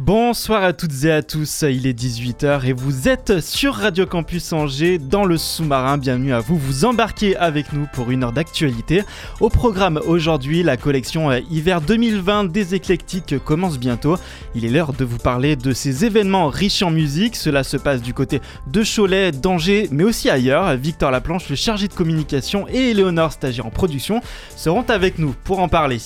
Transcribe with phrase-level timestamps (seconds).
[0.00, 4.52] Bonsoir à toutes et à tous, il est 18h et vous êtes sur Radio Campus
[4.52, 5.98] Angers dans le sous-marin.
[5.98, 9.04] Bienvenue à vous, vous embarquez avec nous pour une heure d'actualité.
[9.38, 14.16] Au programme aujourd'hui, la collection hiver 2020 des éclectiques commence bientôt.
[14.56, 17.36] Il est l'heure de vous parler de ces événements riches en musique.
[17.36, 20.74] Cela se passe du côté de Cholet, d'Angers, mais aussi ailleurs.
[20.74, 24.20] Victor Laplanche, le chargé de communication, et Éléonore, stagiaire en production,
[24.56, 26.00] seront avec nous pour en parler.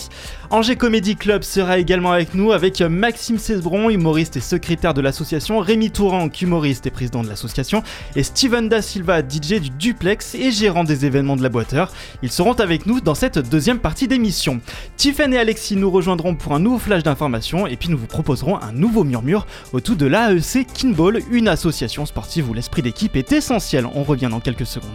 [0.51, 5.59] Angers Comedy Club sera également avec nous avec Maxime Cesbron, humoriste et secrétaire de l'association,
[5.59, 7.83] Rémi Touran, humoriste et président de l'association,
[8.17, 11.93] et Steven Da Silva, DJ du Duplex et gérant des événements de la boiteur.
[12.23, 14.63] Ils seront avec nous dans cette deuxième partie d'émission.
[14.97, 18.57] Tiffen et Alexis nous rejoindront pour un nouveau flash d'informations et puis nous vous proposerons
[18.57, 23.87] un nouveau murmure autour de l'AEC Kinball, une association sportive où l'esprit d'équipe est essentiel.
[23.95, 24.89] On revient dans quelques secondes.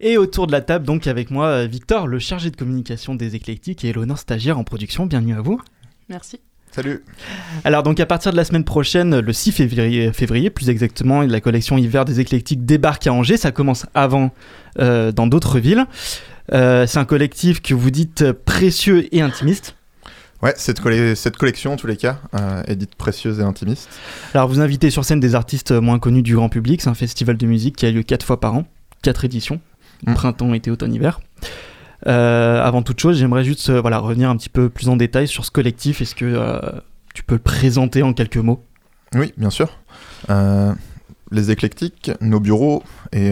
[0.00, 3.34] Et autour de la table, donc avec moi, euh, Victor, le chargé de communication des
[3.36, 5.04] éclectiques, et Eleonore, stagiaire en production.
[5.06, 5.60] Bienvenue à vous.
[6.08, 6.40] Merci.
[6.72, 7.04] Salut.
[7.64, 11.40] Alors donc à partir de la semaine prochaine, le 6 février, février plus exactement, la
[11.40, 13.36] collection hiver des éclectiques débarque à Angers.
[13.36, 14.30] Ça commence avant
[14.78, 15.84] euh, dans d'autres villes.
[16.52, 19.74] Euh, c'est un collectif que vous dites précieux et intimiste.
[20.42, 23.90] Ouais, cette, colle- cette collection, en tous les cas, euh, est dite précieuse et intimiste.
[24.32, 26.80] Alors vous invitez sur scène des artistes moins connus du grand public.
[26.82, 28.64] C'est un festival de musique qui a lieu quatre fois par an,
[29.02, 29.60] quatre éditions,
[30.06, 30.14] Mm.
[30.14, 31.20] printemps, été, automne, hiver.
[32.06, 35.28] Euh, avant toute chose, j'aimerais juste euh, voilà, revenir un petit peu plus en détail
[35.28, 36.00] sur ce collectif.
[36.00, 36.58] Est-ce que euh,
[37.14, 38.64] tu peux le présenter en quelques mots
[39.14, 39.68] Oui, bien sûr.
[41.32, 43.30] Les éclectiques, nos bureaux et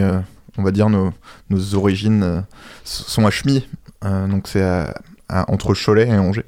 [0.57, 1.11] on va dire nos,
[1.49, 2.45] nos origines
[2.83, 3.67] sont à Chemillé.
[4.05, 4.93] Euh, donc c'est à-
[5.27, 6.45] à- entre Cholet et Angers.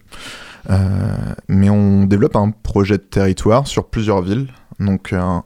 [1.50, 4.48] Mais on développe un projet de territoire sur plusieurs villes.
[4.80, 5.44] Donc un-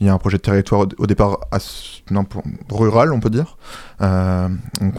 [0.00, 1.40] il y a un projet de territoire au, départ
[2.70, 3.56] rural, on peut dire.
[4.02, 4.48] Euh,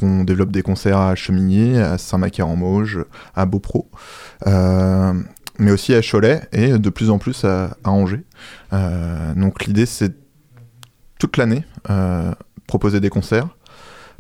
[0.02, 3.90] on développe des concerts à Chemillé, à Saint-Macaire-en-Mauges, à Beaupro.
[4.48, 5.14] Euh,
[5.60, 8.24] mais aussi à Cholet et de plus en plus à, Angers.
[8.74, 10.16] Euh, donc l'idée c'est
[11.20, 11.64] toute l'année
[12.68, 13.48] proposer des concerts,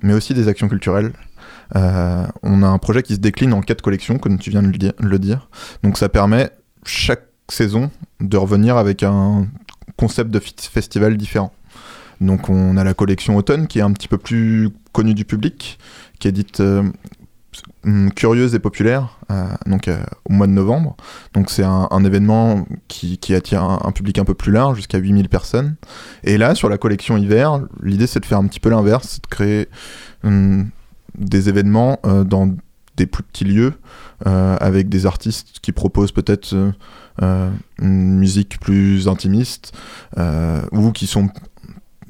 [0.01, 1.11] mais aussi des actions culturelles.
[1.75, 5.19] On a un projet qui se décline en quatre collections, comme tu viens de le
[5.19, 5.49] dire.
[5.83, 6.49] Donc ça permet
[6.85, 9.47] chaque saison de revenir avec un
[9.97, 11.51] concept de fi- festival différent.
[12.21, 15.77] Donc on a la collection automne qui est un petit peu plus connue du public,
[16.19, 16.83] qui est dite euh,
[17.85, 20.95] hum, curieuse et populaire, euh, donc euh, au mois de novembre.
[21.33, 25.29] Donc c'est un, événement qui, attire un, un public un peu plus large, jusqu'à 8000
[25.29, 25.75] personnes.
[26.23, 29.23] Et là, sur la collection hiver, l'idée c'est de faire un petit peu l'inverse, c'est
[29.23, 29.69] de créer
[30.23, 30.69] hum,
[31.17, 32.55] des événements dans
[32.95, 33.73] des plus petits lieux,
[34.25, 36.73] avec des artistes qui proposent peut-être
[37.21, 39.73] une musique plus intimiste,
[40.17, 41.29] euh, ou qui sont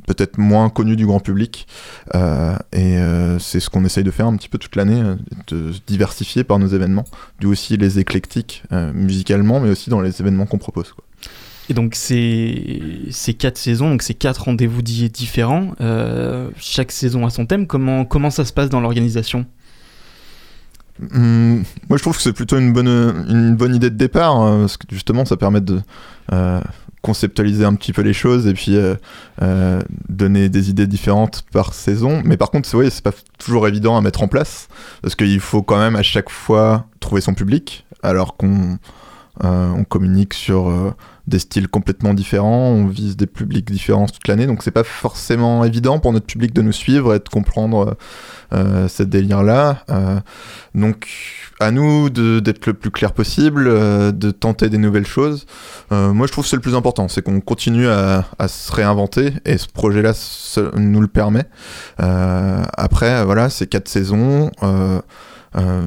[0.08, 1.68] peut-être moins connus du grand public.
[2.16, 5.16] Euh, et euh, c'est ce qu'on essaye de faire un petit peu toute l'année, euh,
[5.48, 7.06] de diversifier par nos événements,
[7.42, 10.94] d'où aussi les éclectiques euh, musicalement, mais aussi dans les événements qu'on propose.
[11.70, 15.74] Et donc c'est ces quatre saisons, donc c'est quatre rendez-vous di- différents.
[15.82, 17.68] Euh, chaque saison a son thème.
[17.68, 19.46] Comment comment ça se passe dans l'organisation?
[21.14, 22.88] Hum, moi, je trouve que c'est plutôt une bonne,
[23.30, 25.82] une bonne idée de départ, euh, parce que justement, ça permet de
[26.34, 26.60] euh,
[27.02, 28.96] conceptualiser un petit peu les choses et puis euh,
[29.42, 32.22] euh, donner des idées différentes par saison.
[32.26, 34.68] Mais par contre, c'est ouais, pas toujours évident à mettre en place,
[35.02, 38.78] parce qu'il faut quand même à chaque fois trouver son public, alors qu'on
[39.44, 40.96] on communique sur
[41.28, 45.66] des styles complètement différents, on vise des publics différents toute l'année, donc c'est pas forcément
[45.66, 47.98] évident pour notre public de nous suivre et de comprendre
[48.54, 49.84] euh, ce délire-là.
[49.90, 50.20] Euh,
[50.74, 51.08] donc
[51.60, 55.46] à nous d'être le plus clair possible, euh, de tenter des nouvelles choses.
[55.92, 59.34] Euh, moi je trouve que c'est le plus important, c'est qu'on continue à, se réinventer
[59.46, 60.14] et ce projet-là
[60.76, 61.46] nous le permet.
[62.00, 64.50] Euh, après voilà, c'est quatre saisons.
[64.64, 65.02] euh,
[65.56, 65.82] euh,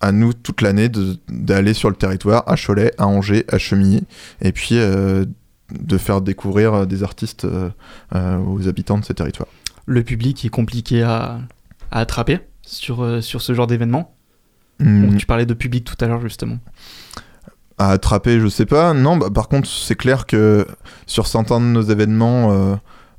[0.00, 0.90] à nous toute l'année
[1.28, 4.02] d'aller sur le territoire, à Cholet, à Angers, à Chemillé,
[4.42, 5.24] et puis euh,
[5.72, 9.48] de faire découvrir euh, des artistes euh, aux habitants de ces territoires.
[9.86, 11.38] Le public est compliqué à,
[11.90, 14.14] à attraper sur, sur ce genre d'événement.
[14.80, 16.58] Donc, tu parlais de public tout à l'heure justement.
[17.78, 18.92] À attraper, je sais pas.
[18.94, 20.66] Non, bah, par contre, c'est clair que
[21.06, 22.76] sur certains de nos événements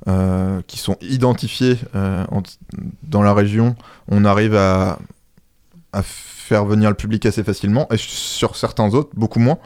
[0.08, 2.42] euh, qui sont identifiés euh, en-
[3.02, 3.74] dans la région,
[4.08, 4.98] on arrive à,
[5.92, 6.02] à
[6.46, 9.58] faire venir le public assez facilement, et sur certains autres, beaucoup moins.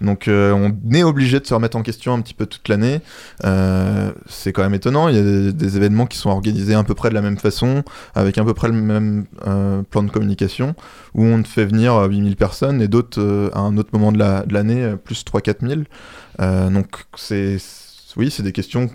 [0.00, 3.00] Donc euh, on est obligé de se remettre en question un petit peu toute l'année.
[3.44, 6.94] Euh, c'est quand même étonnant, il y a des, événements qui sont organisés à peu
[6.94, 7.82] près de la même façon,
[8.14, 10.74] avec à peu près le même euh, plan de communication,
[11.14, 14.44] où on fait venir euh, 8000 personnes et d'autres à un autre moment de la-
[14.48, 15.80] l'année, euh, plus 3-4 000.
[16.40, 16.86] Euh, donc
[17.16, 17.58] c'est,
[18.16, 18.88] oui, c'est des questions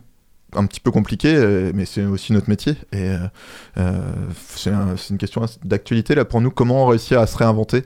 [0.55, 2.73] un petit peu compliquées, euh, mais c'est aussi notre métier.
[2.91, 3.17] Et euh,
[3.77, 3.99] euh,
[4.55, 7.79] c'est, un- c'est une question d'actualité là pour nous, comment réussir à se réinventer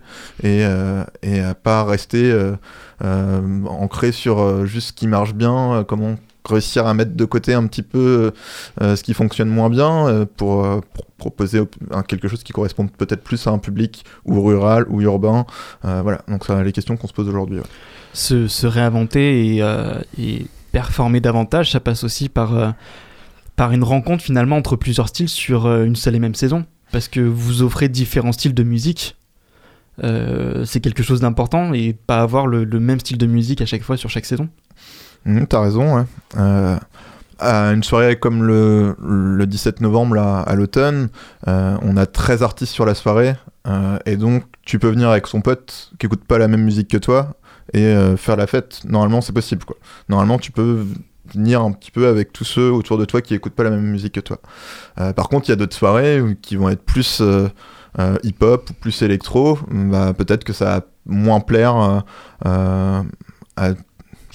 [0.44, 2.34] et, euh, et pas rester
[3.02, 6.16] ancré sur juste ce qui marche bien, comment
[6.48, 8.32] réussir à mettre de côté un petit peu
[8.82, 10.82] ce qui fonctionne moins bien pour,
[11.18, 11.62] proposer
[12.08, 15.46] quelque chose qui correspond peut-être plus à un public ou rural ou urbain.
[15.84, 17.60] Voilà, donc ça les questions qu'on se pose aujourd'hui.
[18.14, 19.64] se, se réinventer et,
[20.20, 22.70] et performer davantage, ça passe aussi par, euh,
[23.56, 26.66] par une rencontre finalement entre plusieurs styles sur euh, une seule et même saison.
[26.92, 29.18] Parce que vous offrez différents styles de musique.
[30.04, 33.84] Euh, c'est quelque chose d'important et pas avoir le, même style de musique à chaque
[33.84, 34.48] fois sur chaque saison.
[35.26, 36.04] Mhm, T'as raison, ouais.
[37.40, 41.10] À une soirée comme le, le 17 novembre à l'automne,
[41.46, 43.36] on a 13 artistes sur la soirée,
[44.08, 46.98] et donc tu peux venir avec son pote qui écoute pas la même musique que
[46.98, 47.36] toi
[47.74, 48.82] et euh, faire la fête.
[48.86, 49.78] Normalement, c'est possible, quoi.
[50.10, 50.86] Normalement, tu peux
[51.34, 53.82] venir un petit peu avec tous ceux autour de toi qui écoutent pas la même
[53.82, 54.40] musique que toi.
[55.00, 57.50] Euh, par contre, il y a d'autres soirées qui vont être plus euh,
[58.24, 59.60] hip-hop ou plus électro.
[59.70, 62.04] Bah, peut-être que ça va moins plaire
[62.46, 63.04] à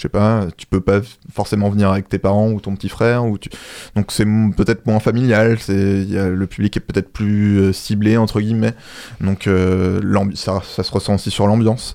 [0.03, 1.01] je sais pas, tu peux pas
[1.33, 3.51] forcément venir avec tes parents ou ton petit frère, ou tu...
[3.95, 4.25] donc c'est
[4.57, 8.75] peut-être moins familial, c'est le public est peut-être plus euh, ciblé entre guillemets,
[9.21, 10.01] donc euh,
[10.35, 11.95] ça, ça se ressent aussi sur l'ambiance.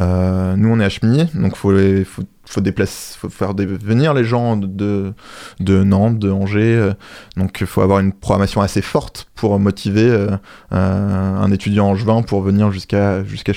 [0.00, 4.14] Euh, nous on est à Chemillé, donc faut les- faut, faut déplacer, faut faire venir
[4.14, 5.12] les gens de,
[5.60, 6.92] de, Nantes, de Angers, euh,
[7.36, 10.36] donc il faut avoir une programmation assez forte pour motiver euh,
[10.70, 13.52] un étudiant angevin pour venir jusqu'à jusqu'à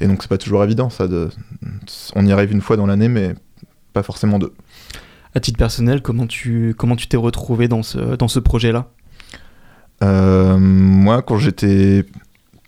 [0.00, 1.28] et donc c'est pas toujours évident ça de
[2.14, 3.34] on y arrive une fois dans l'année, mais
[3.92, 4.52] pas forcément deux.
[5.34, 8.90] À titre personnel, comment tu comment tu t'es retrouvé dans ce, dans ce projet-là?
[10.02, 12.06] Euh, moi, quand j'étais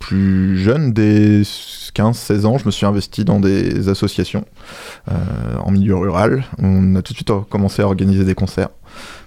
[0.01, 4.45] plus jeune, dès 15-16 ans, je me suis investi dans des associations
[5.09, 5.15] euh,
[5.63, 6.45] en milieu rural.
[6.59, 8.71] On a tout de suite commencé à organiser des concerts.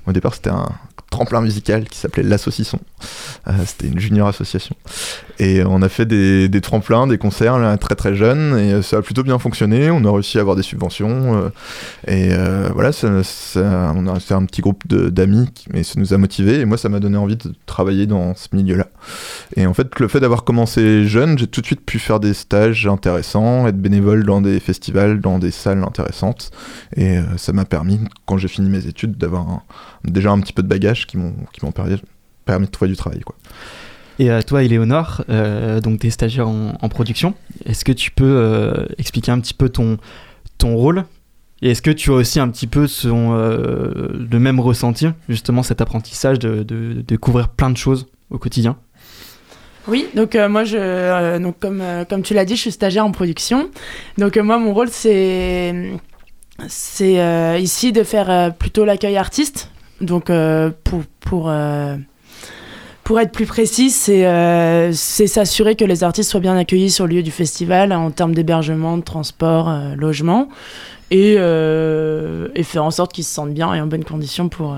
[0.08, 0.70] Au départ, c'était un
[1.10, 2.80] tremplin musical qui s'appelait l'Assaucisson.
[3.48, 4.76] Euh, c'était une junior association.
[5.38, 9.22] Et on a fait des, tremplins, des concerts très très jeunes, et ça a plutôt
[9.22, 9.92] bien fonctionné.
[9.92, 11.36] On a réussi à avoir des subventions.
[11.36, 11.50] euh,
[12.08, 12.90] et euh, voilà,
[13.96, 16.60] on a fait un petit groupe d'amis, mais ça nous a motivés.
[16.62, 18.88] Et moi, ça m'a donné envie de travailler dans ce milieu-là.
[19.56, 22.34] Et en fait, le fait d'avoir commencé jeune, j'ai tout de suite pu faire des
[22.34, 26.50] stages intéressants, être bénévole dans des festivals, dans des salles intéressantes.
[26.96, 29.62] Et euh, ça m'a permis, quand j'ai fini mes études, d'avoir un-
[30.04, 32.02] déjà un petit peu de bagages qui m'ont qui m'ont permis,
[32.46, 33.22] permis de trouver du travail.
[33.22, 33.36] Quoi.
[34.20, 37.34] Et à toi, Éléonore, euh, donc tu es stagiaire en, en production.
[37.66, 39.98] Est-ce que tu peux euh, expliquer un petit peu ton,
[40.58, 41.06] ton rôle?
[41.64, 45.64] Et est-ce que tu as aussi un petit peu son, euh, le même ressenti, justement,
[45.64, 48.78] cet apprentissage de, de, de découvrir plein de choses au quotidien?
[49.88, 52.72] Oui, donc euh, moi, je, euh, donc comme, euh, comme tu l'as dit, je suis
[52.72, 53.70] stagiaire en production.
[54.18, 55.92] Donc euh, moi, mon rôle, c'est
[56.68, 59.72] c'est euh, ici de faire euh, plutôt l'accueil artiste.
[60.04, 61.96] Donc euh, pour, pour, euh,
[63.04, 67.16] pour être plus précis, c'est euh, s'assurer que les artistes soient bien accueillis sur le
[67.16, 70.50] lieu du festival en termes d'hébergement, de transport, euh, logement,
[71.12, 74.76] et, et faire en sorte qu'ils se sentent bien et en bonne condition pour,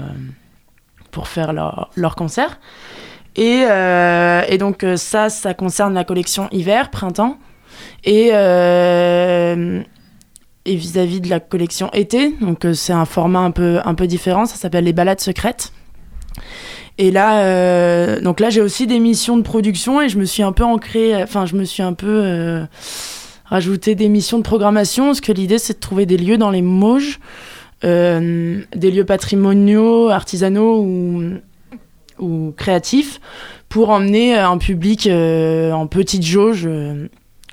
[1.11, 2.59] pour faire leur, leur concert.
[3.37, 7.37] Et, et donc ça, ça concerne la collection hiver, printemps.
[8.03, 8.31] Et,
[10.65, 14.07] et vis-à-vis de la collection été, donc euh, c'est un format un peu, un peu
[14.07, 15.71] différent, ça s'appelle les balades secrètes.
[16.97, 20.43] Et là, euh, donc là j'ai aussi des missions de production et je me suis
[20.43, 22.65] un peu ancrée, enfin je me suis un peu euh,
[23.45, 26.61] rajouté des missions de programmation parce que l'idée c'est de trouver des lieux dans les
[26.61, 27.19] Mauges,
[27.83, 31.33] des lieux patrimoniaux, artisanaux ou,
[32.17, 33.19] ou créatifs
[33.69, 36.67] pour emmener un public en petite jauge,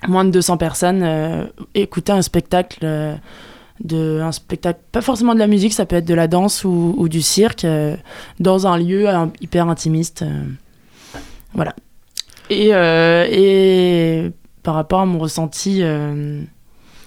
[0.09, 1.45] moins de 200 personnes, euh,
[1.75, 3.15] écouter un spectacle, euh,
[3.81, 6.95] de, un spectacle, pas forcément de la musique, ça peut être de la danse ou,
[6.97, 7.97] ou du cirque, euh,
[8.41, 10.25] dans un lieu euh, hyper intimiste.
[11.55, 11.75] voilà.
[12.51, 14.31] Et, et
[14.63, 15.83] par rapport à mon ressenti,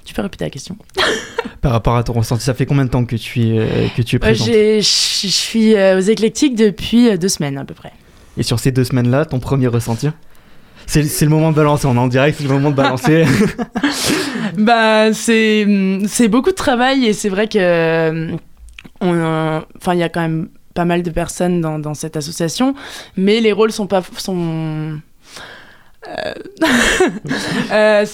[0.06, 0.76] tu peux répéter la question
[1.62, 4.16] Par rapport à ton ressenti, ça fait combien de temps que tu es, que tu
[4.16, 4.48] es présente?
[4.48, 7.94] Je suis aux éclectiques depuis deux semaines à peu près.
[8.38, 10.10] Et sur ces deux semaines-là, ton premier ressenti?
[10.88, 13.26] C'est le moment de balancer, on est en direct, c'est le moment de balancer.
[14.58, 15.66] Bah, c'est
[16.30, 18.38] beaucoup de travail et c'est vrai que euh,
[19.04, 22.76] euh, enfin, il y a quand même pas mal de personnes dans, cette association,
[23.16, 25.00] mais les rôles sont pas sont
[26.08, 26.34] euh,
[27.72, 28.06] euh,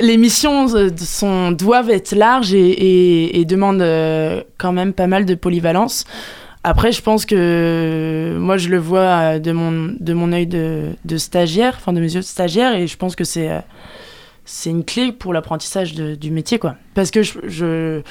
[0.00, 0.66] les missions
[0.96, 6.04] sont, doivent être larges et, demandent quand même pas mal de polyvalence.
[6.64, 11.16] Après, je pense que moi, je le vois euh, de mon, de mon œil de,
[11.16, 13.60] stagiaire, enfin de mes yeux stagiaire, et je pense que c'est euh,
[14.66, 16.76] une clé pour l'apprentissage du métier, quoi.
[16.94, 18.02] Parce que je,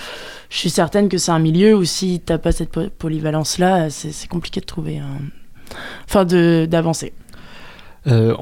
[0.49, 4.61] suis certaine que c'est un milieu où si t'as pas cette po- polyvalence-là, c'est compliqué
[4.61, 5.19] de trouver un...
[6.05, 7.11] Enfin, d'avancer.
[8.07, 8.33] Euh,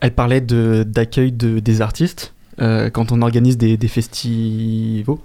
[0.00, 5.16] elle parlait d'accueil de, des artistes quand on organise des, des festivals.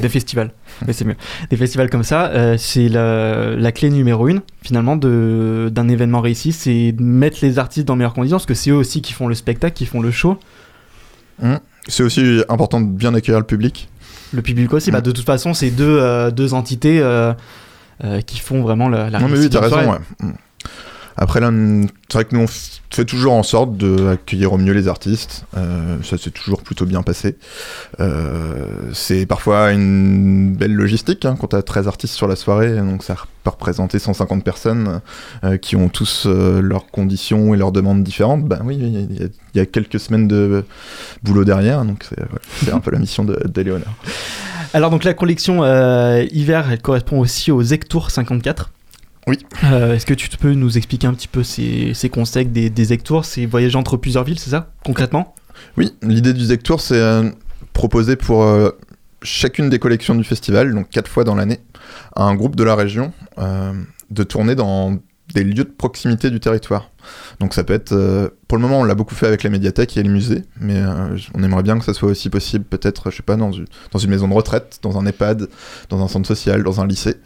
[0.00, 0.50] Des festivals,
[0.86, 1.16] mais c'est mieux.
[1.50, 6.20] Des festivals comme ça, euh, c'est la, la clé numéro une, finalement, de- d'un événement
[6.20, 9.12] réussi, c'est de mettre les artistes dans meilleures conditions, parce que c'est eux aussi qui
[9.12, 10.38] font le spectacle, qui font le show.
[11.88, 13.88] C'est aussi important de bien accueillir le public.
[14.32, 14.94] Le public aussi, Mm.
[14.94, 17.34] bah, de toute façon, c'est deux, euh, deux entités euh,
[18.04, 19.98] euh, qui font vraiment la, la non, mais oui, t'as raison, ouais.
[20.20, 20.30] Mm.
[21.16, 21.50] Après, là,
[22.08, 22.46] c'est vrai que nous, on
[22.90, 25.44] fait toujours en sorte d'accueillir au mieux les artistes.
[25.56, 27.36] Euh, ça s'est toujours plutôt bien passé.
[28.00, 33.02] Euh, c'est parfois une belle logistique hein, quand t'as 13 artistes sur la soirée, donc
[33.04, 35.00] ça peut représenter 150 personnes
[35.44, 38.44] euh, qui ont tous leurs conditions et leurs demandes différentes.
[38.44, 40.64] Ben oui, il y, a- quelques semaines de
[41.22, 42.04] boulot derrière, donc
[42.60, 43.94] c'est un peu la mission de- d'Eléonore.
[44.72, 45.62] Alors donc la collection
[46.32, 48.70] hiver, elle correspond aussi aux Ectour 54.
[49.26, 49.38] Oui.
[49.64, 52.92] Euh, Est-ce que tu peux nous expliquer un petit peu ces, ces concepts des, des
[52.92, 55.34] Ectours C'est voyager entre plusieurs villes, c'est ça Concrètement?
[55.76, 57.30] Oui, l'idée du Zectour, c'est euh,
[57.72, 58.70] proposer pour euh,
[59.22, 61.60] chacune des collections du festival, donc quatre fois dans l'année,
[62.14, 63.12] à un groupe de la région
[64.10, 64.98] de tourner dans
[65.32, 66.90] des lieux de proximité du territoire.
[67.40, 70.02] Donc ça peut être, pour le moment, on l'a beaucoup fait avec la médiathèque et
[70.02, 70.80] les musées, mais
[71.34, 73.98] on aimerait bien que ça soit aussi possible, peut-être, je sais pas, dans une, dans
[73.98, 75.48] une maison de retraite, dans un EHPAD,
[75.88, 77.16] dans un centre social, dans un lycée.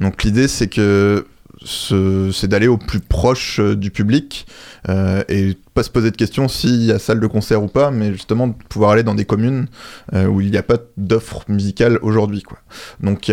[0.00, 1.26] Donc l'idée, c'est que
[1.64, 4.46] c'est d'aller au plus proche euh, du public
[4.88, 7.90] euh, et pas se poser de questions s'il y a salle de concert ou pas,
[7.90, 9.66] mais justement de pouvoir aller dans des communes
[10.14, 12.42] euh, où il n'y a pas d'offre musicale aujourd'hui.
[12.42, 12.58] quoi.
[13.00, 13.30] Donc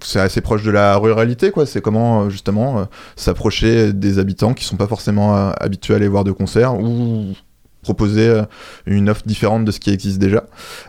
[0.00, 1.66] c'est assez proche de la ruralité, quoi.
[1.66, 6.32] C'est comment justement s'approcher des habitants qui sont pas forcément habitués à aller voir de
[6.32, 7.34] concerts ou
[7.82, 8.42] proposer euh,
[8.86, 10.44] une offre différente de ce qui existe déjà.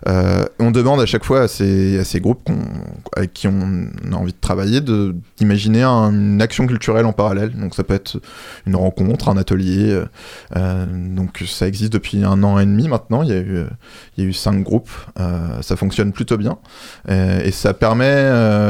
[0.08, 2.50] Euh, on demande à chaque fois à ces, groupes
[3.16, 4.80] avec qui on a envie de travailler
[5.38, 7.52] d'imaginer un- une action culturelle en parallèle.
[7.58, 8.20] Donc ça peut être
[8.68, 10.02] une rencontre, un atelier.
[10.56, 10.86] euh,
[11.16, 13.24] donc ça existe depuis un an et demi maintenant.
[13.24, 14.92] Il y a eu, cinq groupes.
[15.62, 16.58] Ça fonctionne plutôt bien
[17.10, 18.24] et ça permet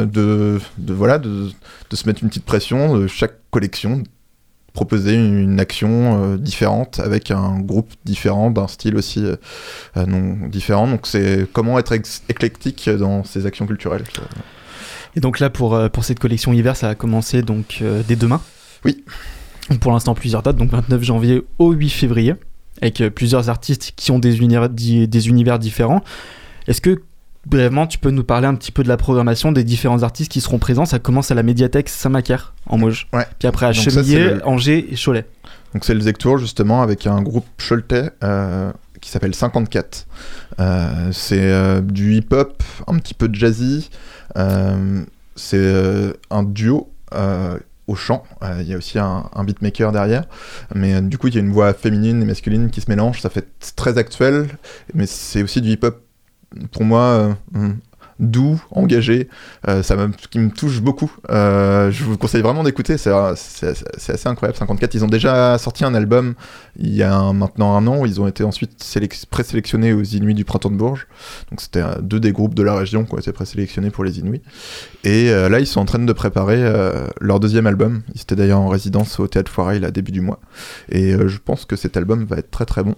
[0.06, 1.50] de voilà de,
[1.89, 4.03] de se mettre une petite pression de chaque collection
[4.74, 5.89] proposer une action
[6.34, 9.36] euh, différente avec un groupe différent d'un style aussi euh,
[9.98, 11.94] euh, non différent donc c'est comment être
[12.27, 14.03] éclectique dans ces actions culturelles.
[15.15, 18.42] Et donc là, pour, pour cette collection hiver, ça a commencé donc euh, dès demain?
[18.84, 19.03] Oui.
[19.80, 22.34] Pour l'instant, plusieurs dates, donc 29 janvier au 8 février,
[22.82, 26.01] avec plusieurs artistes qui ont des univers, di- des univers différents.
[26.68, 27.03] Est-ce que,
[27.45, 30.41] brièvement, tu peux nous parler un petit peu de la programmation des différents artistes qui
[30.41, 33.07] seront présents Ça commence à la médiathèque Saint-Macaire, en Mauges.
[33.13, 33.25] Ouais.
[33.39, 35.25] Puis après à Chemillé, le- Angers et Cholet.
[35.73, 38.71] Donc c'est le Zectour justement avec un groupe Choletais euh,
[39.01, 40.05] qui s'appelle 54.
[40.59, 43.89] Euh, c'est euh, du hip-hop, un petit peu de jazzy.
[45.35, 46.89] C'est un duo
[47.88, 48.23] au chant.
[48.43, 50.23] Euh, Il y a aussi un, un beatmaker derrière.
[50.73, 53.19] Mais euh, du coup, il y a une voix féminine et masculine qui se mélangent.
[53.21, 53.45] Ça fait
[53.75, 54.47] très actuel.
[54.93, 56.01] Mais c'est aussi du hip-hop,
[56.72, 57.77] pour moi, euh, hum,
[58.24, 59.27] doux, engagé.
[59.68, 61.12] Euh, ça me, qui me touche beaucoup.
[61.30, 62.98] Euh, je vous conseille vraiment d'écouter.
[62.98, 64.58] C'est c'est assez incroyable.
[64.58, 66.34] 54, ils ont déjà sorti un album
[66.77, 68.06] il y a maintenant un an.
[68.06, 71.08] Ils ont été ensuite sélec- présélectionnés aux Inuits du Printemps de Bourges.
[71.51, 74.20] Donc c'était euh, deux des groupes de la région qui ont été présélectionnés pour les
[74.20, 74.42] Inuits.
[75.03, 78.01] Et euh, là, ils sont en train de préparer euh, leur deuxième album.
[78.15, 80.39] Ils étaient d'ailleurs en résidence au Théâtre Foirail là début du mois.
[80.89, 82.96] Et euh, je pense que cet album va être très très bon.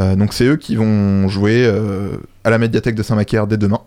[0.00, 3.80] Euh, donc c'est eux qui vont jouer euh, à la médiathèque de Saint-Macaire dès demain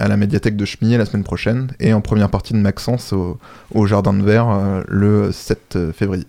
[0.00, 3.38] à la médiathèque de Chemillé la semaine prochaine et en première partie de Maxence au,
[3.72, 6.26] au Jardin de Verre euh, le 7 février.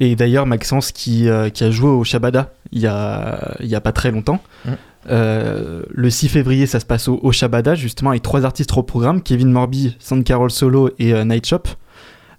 [0.00, 3.74] Et d'ailleurs, Maxence qui, euh, qui a joué au Shabada il y a, il y
[3.74, 4.40] a pas très longtemps.
[4.64, 4.70] Mm.
[5.08, 8.82] Euh, le 6 février, ça se passe au, au Shabada, justement, avec trois artistes au
[8.82, 11.62] programme Kevin Morby, Sand Carol Solo et euh, Night Shop.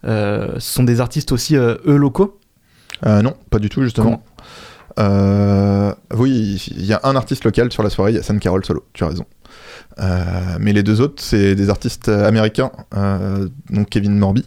[0.05, 2.39] Euh, ce sont des artistes aussi, euh, eux, locaux?
[3.05, 4.23] Euh, non, pas du tout justement.
[4.99, 8.39] Euh, oui, il y a un artiste local sur la soirée, il y a San
[8.39, 9.25] Carol solo, tu as raison.
[9.99, 14.45] Euh, mais les deux autres, c'est des artistes américains, euh, donc Kevin Morby.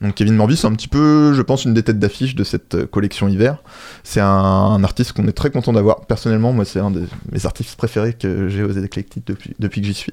[0.00, 2.86] Donc Kevin Morby, c'est un petit peu, je pense, une des têtes d'affiche de cette
[2.86, 3.58] collection hiver.
[4.04, 6.02] C'est un, artiste qu'on est très content d'avoir.
[6.06, 9.86] Personnellement, moi, c'est un de mes artistes préférés que j'ai aux éclectiques depuis, depuis que
[9.86, 10.12] j'y suis.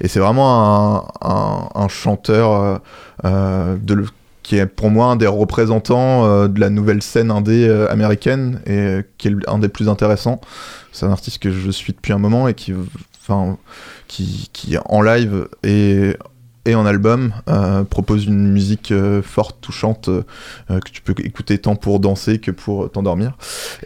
[0.00, 2.80] Et c'est vraiment un, chanteur
[3.24, 3.76] euh,
[4.42, 9.28] qui est pour moi un des représentants de la nouvelle scène indé américaine et qui
[9.28, 10.40] est un des plus intéressants.
[10.92, 12.72] C'est un artiste que je suis depuis un moment et qui,
[13.22, 13.58] enfin,
[14.08, 16.16] qui, qui en live et,
[16.64, 20.22] et en album euh, propose une musique euh, forte, touchante euh,
[20.68, 23.36] que tu peux écouter tant pour danser que pour t'endormir.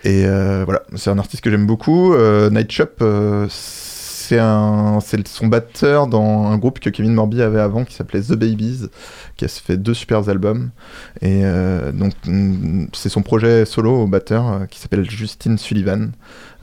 [0.04, 2.14] Et voilà, c'est un artiste que j'aime beaucoup.
[2.50, 3.04] Night Shop,
[3.48, 3.86] c'est
[4.28, 8.86] c'est son batteur dans un groupe que Kevin Morby avait avant qui s'appelait The Babies,
[9.36, 10.70] qui a fait deux super albums.
[11.22, 11.42] Et
[11.92, 16.10] donc, mm, c'est son projet solo au batteur qui s'appelle Justin Sullivan.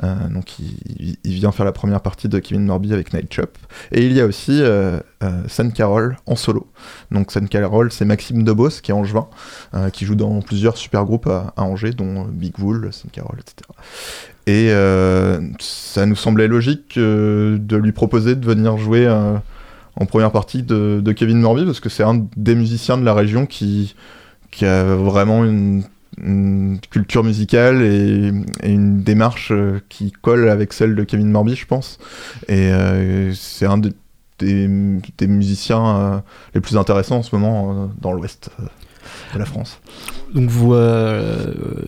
[0.03, 3.49] Euh, donc, il, vient faire la première partie de Kevin Morby avec Night Shop.
[3.91, 6.67] Et il y a aussi euh, euh, San Carol en solo.
[7.11, 9.27] Donc, San Carol, c'est Maxime Debos qui est angevin,
[9.91, 13.69] qui joue dans plusieurs super groupes à, Angers, dont Big Wool, San Carol, etc.
[14.47, 14.69] Et
[15.59, 21.39] ça nous semblait logique de lui proposer de venir jouer en première partie de, Kevin
[21.39, 23.95] Morby, parce que c'est un des musiciens de la région qui
[24.61, 25.83] a vraiment une,
[26.21, 31.55] une culture musicale et, et une démarche euh, qui colle avec celle de Kevin Morby,
[31.55, 31.97] je pense.
[32.47, 33.91] Et euh, c'est un des,
[34.39, 34.67] des,
[35.17, 36.19] des musiciens euh,
[36.53, 38.49] les plus intéressants en ce moment euh, dans l'ouest
[39.33, 39.79] de la France.
[40.33, 40.73] Donc vous,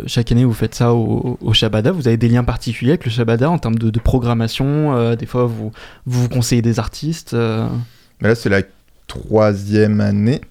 [0.06, 1.92] chaque année, vous faites ça au, au Shabada.
[1.92, 5.16] Vous avez des liens particuliers avec le Shabada en termes de, de programmation.
[5.16, 5.72] des fois, vous,
[6.06, 7.34] vous vous conseillez des artistes.
[7.34, 8.62] Mais là, c'est la
[9.08, 10.42] troisième année.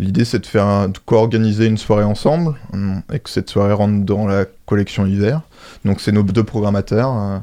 [0.00, 3.50] Euh, L'idée, c'est de faire un- de co-organiser une soirée ensemble hum, et que cette
[3.50, 5.42] soirée rentre dans la collection hiver.
[5.84, 7.38] Donc, c'est nos deux programmateurs euh,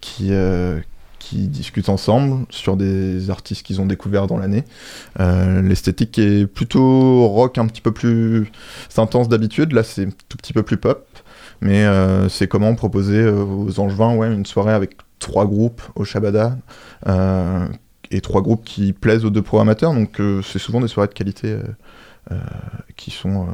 [0.00, 0.78] qui, euh,
[1.18, 4.64] qui discutent ensemble sur des artistes qu'ils ont découverts dans l'année.
[5.20, 8.50] Euh, L'esthétique est plutôt rock, un petit peu plus
[8.96, 9.72] intense d'habitude.
[9.72, 11.06] Là, c'est tout petit peu plus pop.
[11.60, 16.04] Mais euh, c'est comment proposer euh, aux Angevins ouais, une soirée avec trois groupes au
[16.04, 16.56] Shabada.
[18.10, 19.94] Et trois groupes qui plaisent aux deux programmateurs.
[19.94, 21.62] Donc euh, c'est souvent des soirées de qualité euh,
[22.32, 22.40] euh,
[22.96, 23.48] qui sont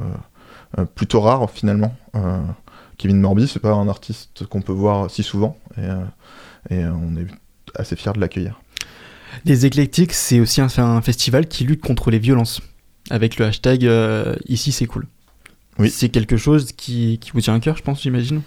[0.95, 1.95] plutôt rares finalement.
[2.97, 7.27] Kevin Morby, c'est pas un artiste qu'on peut voir si souvent et, et on est
[7.75, 8.59] assez fiers de l'accueillir.
[9.45, 12.61] Les éclectiques, c'est aussi un, un festival qui lutte contre les violences.
[13.09, 15.07] Avec le hashtag euh, Ici c'est cool.
[15.77, 15.89] Oui.
[15.89, 18.41] C'est quelque chose qui, qui vous tient à cœur, je pense, j'imagine?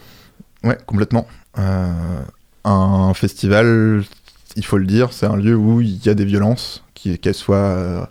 [0.65, 1.27] Ouais, complètement.
[1.59, 2.23] Euh,
[2.65, 4.05] un festival,
[4.59, 7.57] il faut le dire, c'est un lieu où il y a des violences, qu'elles soient
[7.57, 8.05] euh,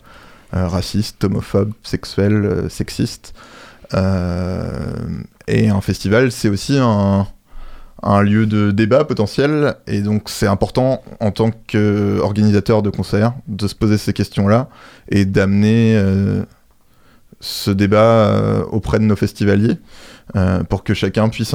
[0.54, 3.34] euh, racistes, homophobes, sexuelles, euh, sexistes.
[5.46, 7.26] Et un festival, c'est aussi un,
[8.22, 13.74] lieu de débat potentiel, et donc c'est important en tant qu'organisateur de concerts de se
[13.74, 14.68] poser ces questions-là
[15.08, 16.00] et d'amener
[17.40, 19.78] ce débat auprès de nos festivaliers
[20.68, 21.54] pour que chacun puisse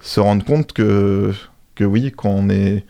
[0.00, 1.32] se rendre compte que,
[1.80, 2.84] que oui, quand on est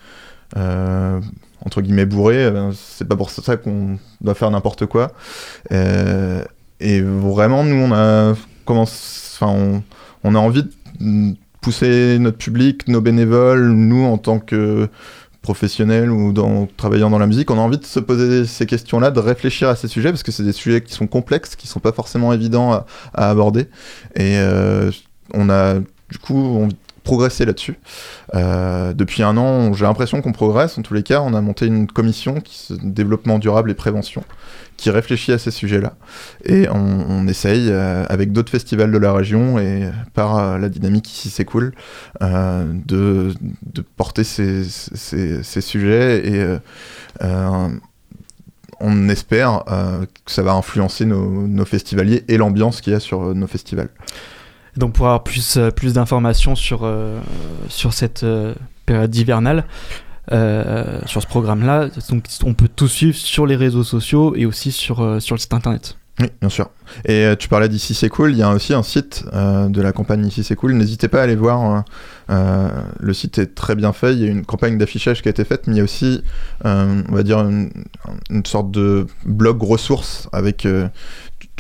[0.57, 1.21] euh,
[1.65, 5.13] entre guillemets bourré, eh ben, c'est pas pour ça qu'on doit faire n'importe quoi.
[5.71, 6.45] Euh,
[6.81, 8.35] et vraiment, nous, on a
[9.43, 14.89] on, a envie de pousser notre public, nos bénévoles, nous en tant que
[15.43, 16.33] professionnels ou
[16.77, 19.77] travaillant dans la musique, on a envie de se poser ces questions-là, de réfléchir à
[19.77, 22.73] ces sujets, parce que c'est des sujets qui sont complexes, qui sont pas forcément évidents
[22.73, 23.63] à, à aborder.
[24.15, 24.91] Et euh,
[25.33, 27.79] on a du coup envie de progresser là-dessus.
[28.35, 30.79] Euh, depuis un an, j'ai l'impression qu'on progresse.
[30.79, 34.23] En tous les cas, on a monté une commission qui développement durable et prévention
[34.81, 35.93] qui réfléchit à ces sujets-là.
[36.45, 41.09] Et on, essaye, euh, avec d'autres festivals de la région et par euh, la dynamique
[41.13, 41.73] c'est cool,
[42.23, 43.35] euh, de,
[43.97, 44.65] porter ces,
[45.61, 46.57] sujets et
[48.81, 49.65] on espère
[50.25, 53.91] que ça va influencer nos, festivaliers et l'ambiance qu'il y a sur nos festivals.
[54.77, 57.21] Donc pour avoir plus, euh, plus d'informations sur, euh,
[57.69, 58.55] sur cette euh,
[58.87, 59.65] période hivernale,
[61.07, 61.89] sur ce programme-là,
[62.45, 65.97] on peut tout suivre sur les réseaux sociaux et aussi sur, sur le site internet.
[66.21, 66.71] Oui, bien sûr.
[67.05, 70.25] Et tu parlais d'Ici c'est cool, il y a aussi un site de la campagne
[70.25, 71.83] Ici c'est cool, n'hésitez pas à aller voir,
[72.29, 75.45] le site est très bien fait, il y a une campagne d'affichage qui a été
[75.45, 76.23] faite, mais il y a aussi,
[76.65, 77.71] on va dire, une,
[78.31, 80.65] une sorte de blog ressources avec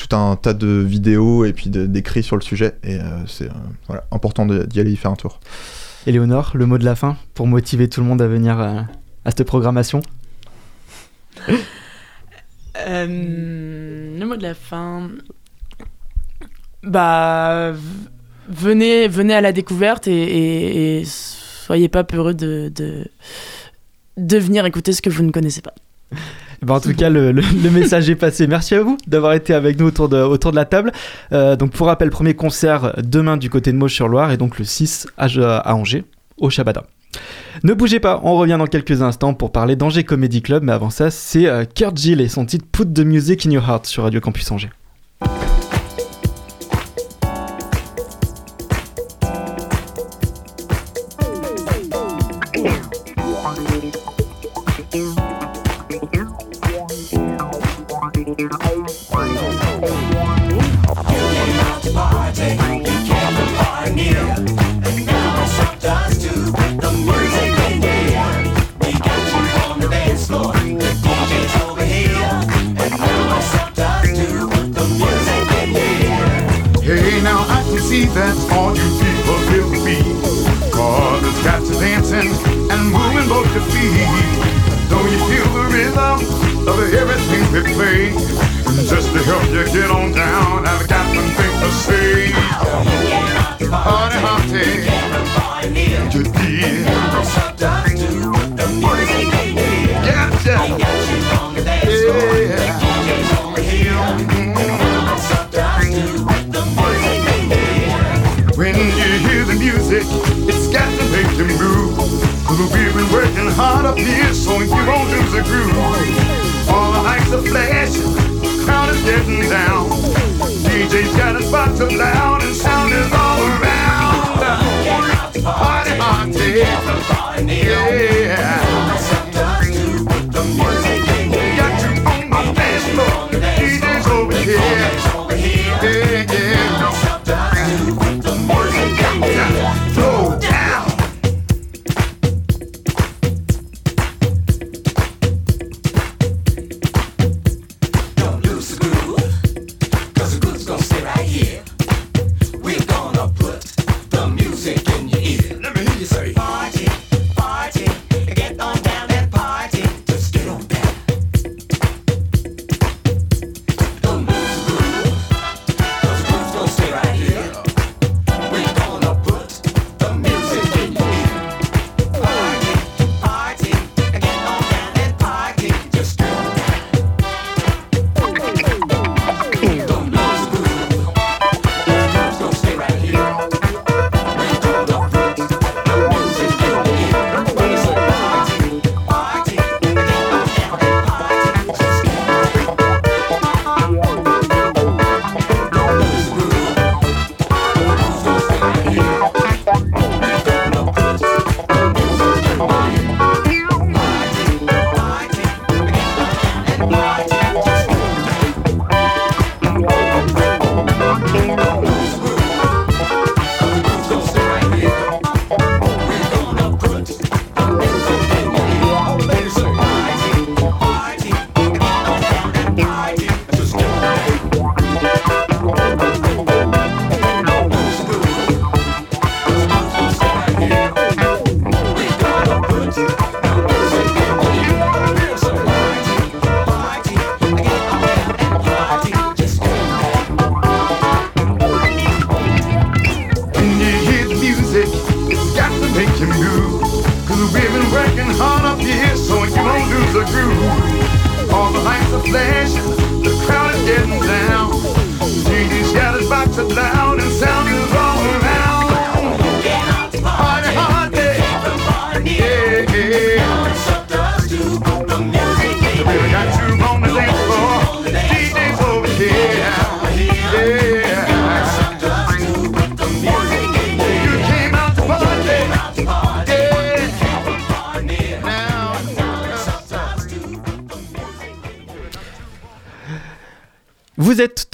[0.06, 3.46] tout un tas de vidéos et puis de- d'écrits sur le sujet, et euh, c'est
[3.48, 3.54] euh,
[3.86, 5.40] voilà, important d'y aller y faire un tour.
[6.06, 8.80] Éléonore, le mot de la fin pour motiver tout le monde à venir euh,
[9.24, 10.00] à cette programmation?
[12.78, 15.10] Euh, le mot de la fin.
[16.82, 17.72] Bah.
[18.48, 23.04] venez, venez à la découverte et, et- et soyez pas peureux de, de,
[24.16, 25.74] de venir écouter ce que vous ne connaissez pas.
[26.62, 27.32] Ben, en tout cas, le,
[27.70, 28.46] message est passé.
[28.46, 30.92] Merci à vous d'avoir été avec nous autour de, la table.
[31.32, 35.06] Euh, donc, pour rappel, premier concert demain du côté de Meaux-sur-Loire et donc le 6
[35.16, 36.04] à, à Angers,
[36.36, 36.84] au Shabada.
[37.64, 40.90] Ne bougez pas, on revient dans quelques instants pour parler d'Angers Comedy Club, mais avant
[40.90, 44.04] ça, c'est euh, Kurt Gill et son titre Put the Music in Your Heart sur
[44.04, 44.70] Radio Campus Angers.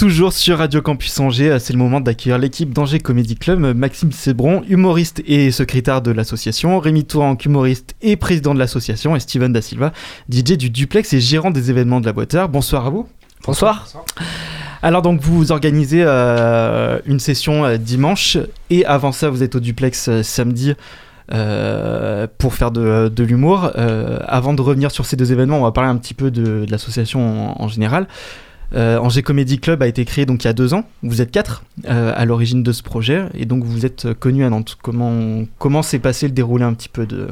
[0.06, 3.74] Toujours sur Radio Campus Angers, euh, c'est le moment d'accueillir l'équipe d'Angers Comedy Club, euh,
[3.74, 9.20] Maxime Sebron, humoriste et secrétaire de l'association, Rémi Touranque, humoriste et président de l'association, et
[9.20, 9.92] Steven Da Silva,
[10.30, 12.48] DJ du Duplex et gérant des événements de la Boîteur.
[12.48, 13.08] Bonsoir à vous.
[13.44, 13.88] Bonsoir.
[14.80, 18.38] Alors donc vous organisez euh, une session euh, dimanche
[18.70, 20.74] et avant ça vous êtes au Duplex euh, samedi
[21.32, 23.72] euh, pour faire de, de l'humour.
[23.76, 26.64] Euh, avant de revenir sur ces deux événements, on va parler un petit peu de,
[26.64, 28.06] de l'association en, en général.
[28.74, 30.84] Euh, Angers Comedy Club a été créé donc il y a deux ans.
[31.02, 34.50] Vous êtes quatre euh, à l'origine de ce projet et donc vous êtes connus à
[34.50, 34.76] Nantes.
[34.82, 37.28] Comment comment s'est passé le déroulé un petit peu de,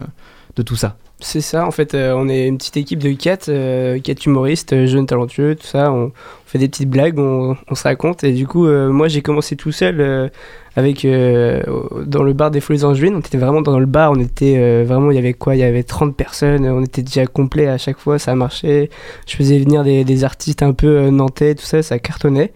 [0.57, 0.97] de tout ça?
[1.25, 4.75] C'est ça, en fait, euh, on est une petite équipe de quatre, euh, quatre humoristes,
[4.75, 5.91] euh, jeunes talentueux, tout ça.
[5.91, 6.13] On,
[6.45, 8.25] fait des petites blagues, on, se raconte.
[8.25, 10.31] Et du coup, moi, j'ai commencé tout seul
[10.77, 13.17] avec dans le bar des Folies Angevines.
[13.17, 15.65] On était vraiment dans le bar, on était vraiment, il y avait quoi Il y
[15.65, 18.89] avait 30 personnes, on était déjà complet à chaque fois, ça marchait.
[19.27, 22.53] Je faisais venir des, artistes un peu nantais, tout ça, ça cartonnait.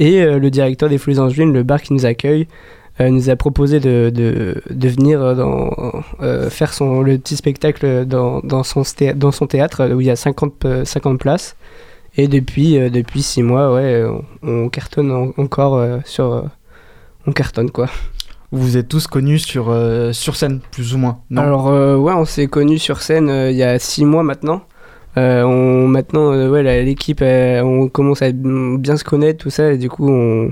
[0.00, 2.48] Et le directeur des Folies Angevines, le bar qui nous accueille,
[3.00, 5.70] nous a proposé de, de, de venir euh, dans,
[6.22, 8.82] euh, faire son, le petit spectacle dans, dans, son,
[9.14, 11.56] dans son théâtre euh, où il y a 50, euh, 50 places.
[12.16, 14.02] Et depuis, euh, depuis six mois, ouais,
[14.42, 16.32] on, on cartonne en- encore euh, sur.
[16.32, 16.42] euh,
[17.26, 17.88] on cartonne quoi.
[18.52, 21.42] Vous êtes tous connus sur, euh, sur scène, plus ou moins Non?
[21.42, 24.62] Alors, euh, ouais, on s'est connus sur scène euh, il y a six mois maintenant.
[25.18, 29.72] Euh, on, maintenant, euh, ouais, l'équipe, euh, on commence à bien se connaître, tout ça,
[29.72, 30.50] et du coup, on,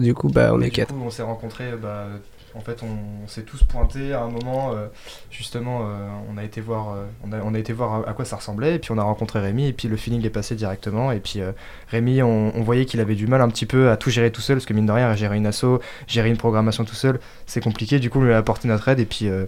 [0.00, 0.94] du coup, bah, on Et est du quatre.
[0.94, 2.06] coup, on s'est rencontrés, bah,
[2.54, 4.86] en fait, on, on s'est tous pointés à un moment, euh,
[5.30, 8.12] justement, euh, on a été voir, euh, on, a, on a été voir à, à
[8.14, 10.54] quoi ça ressemblait, et puis on a rencontré Rémi, et puis le feeling est passé
[10.54, 11.52] directement, et puis euh,
[11.88, 14.40] Rémi, on, on voyait qu'il avait du mal un petit peu à tout gérer tout
[14.40, 17.62] seul, parce que mine de rien, gérer une asso, gérer une programmation tout seul, c'est
[17.62, 19.44] compliqué, du coup, on lui a apporté notre aide, et puis euh,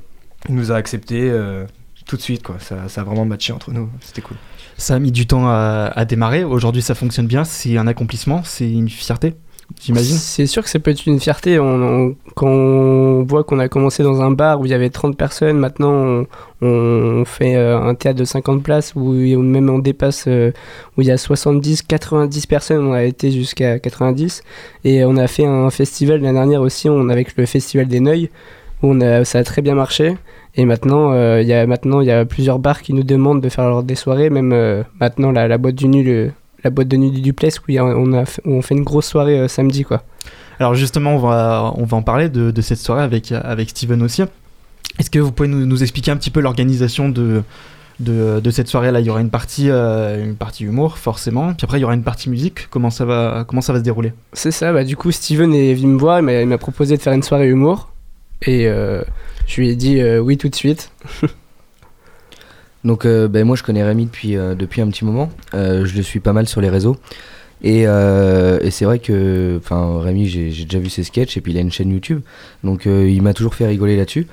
[0.49, 1.65] il nous a accepté euh,
[2.07, 2.57] tout de suite, quoi.
[2.59, 4.37] Ça, ça a vraiment matché entre nous, c'était cool.
[4.77, 6.45] Ça a mis du temps à, à démarrer.
[6.45, 7.43] Aujourd'hui, ça fonctionne bien.
[7.43, 9.35] C'est un accomplissement, c'est une fierté,
[9.81, 10.17] j'imagine.
[10.17, 11.59] C'est sûr que ça peut être une fierté.
[11.59, 15.17] On, quand on voit qu'on a commencé dans un bar où il y avait 30
[15.17, 16.25] personnes, maintenant
[16.63, 20.53] on, fait euh, un théâtre de 50 places où même on dépasse, euh,
[20.97, 24.43] où il y a 70, 90 personnes, on a été jusqu'à 90.
[24.85, 28.31] Et on a fait un festival l'année dernière aussi, avec le Festival des Neuils,
[28.83, 30.17] où ça a très bien marché.
[30.55, 33.41] Et maintenant, euh, il y a maintenant il y a plusieurs bars qui nous demandent
[33.41, 36.33] de faire leur- des soirées, même euh, maintenant la boîte du nul.
[36.64, 38.62] La boîte de nuit du duplex où il y a- on, a, fait- où on
[38.62, 40.03] fait une grosse soirée euh, samedi quoi.
[40.61, 44.03] Alors justement, on va, on va en parler de, de cette soirée avec, avec Steven
[44.03, 44.23] aussi.
[44.99, 47.42] Est-ce que vous pouvez nous, nous expliquer un petit peu l'organisation de,
[48.01, 48.99] de, de cette soirée-là?
[48.99, 51.53] Il y aura une partie, euh, une partie humour, forcément.
[51.55, 52.68] Puis après, il y aura une partie musique.
[52.71, 54.12] Comment ça va, comment ça va se dérouler?
[54.33, 57.12] C'est ça, bah du coup Steven est venu me voir, il m'a- proposé de faire
[57.12, 57.92] une soirée humour.
[58.42, 59.03] Et euh,
[59.47, 60.90] je lui ai dit oui tout de suite.
[62.88, 65.94] Donc euh, ben, moi je connais Rémi depuis, euh, depuis un petit moment, Euh, je
[65.94, 66.96] le suis pas mal sur les réseaux.
[67.62, 67.85] Et,
[68.70, 71.90] c'est vrai que Rémi j'ai déjà vu ses sketchs et puis il a une chaîne
[71.90, 72.20] YouTube,
[72.64, 74.27] donc il m'a toujours fait rigoler là-dessus.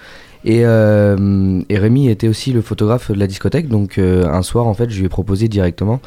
[0.45, 4.89] Et, et Rémi était aussi le photographe de la discothèque, donc un soir en fait
[4.91, 5.99] je lui ai proposé directement,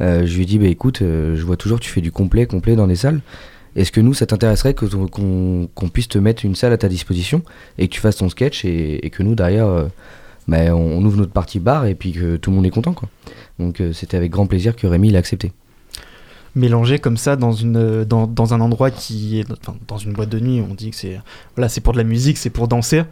[0.00, 2.86] je lui ai dit bah écoute je vois toujours tu fais du complet complet dans
[2.86, 3.22] les salles,
[3.74, 7.42] est-ce que nous ça t'intéresserait qu'on qu'on puisse te mettre une salle à ta disposition
[7.78, 9.88] et que tu fasses ton sketch et, que nous derrière
[10.48, 13.08] on, ouvre notre partie bar et puis que tout le monde est content quoi.
[13.58, 15.52] Donc euh, c'était avec grand plaisir que Rémi l'a accepté.
[16.54, 19.46] Mélanger comme ça dans, une, dans un endroit qui est.
[19.86, 21.20] Dans une boîte de nuit, on dit que c'est
[21.54, 23.02] voilà, pour de la musique, c'est pour danser.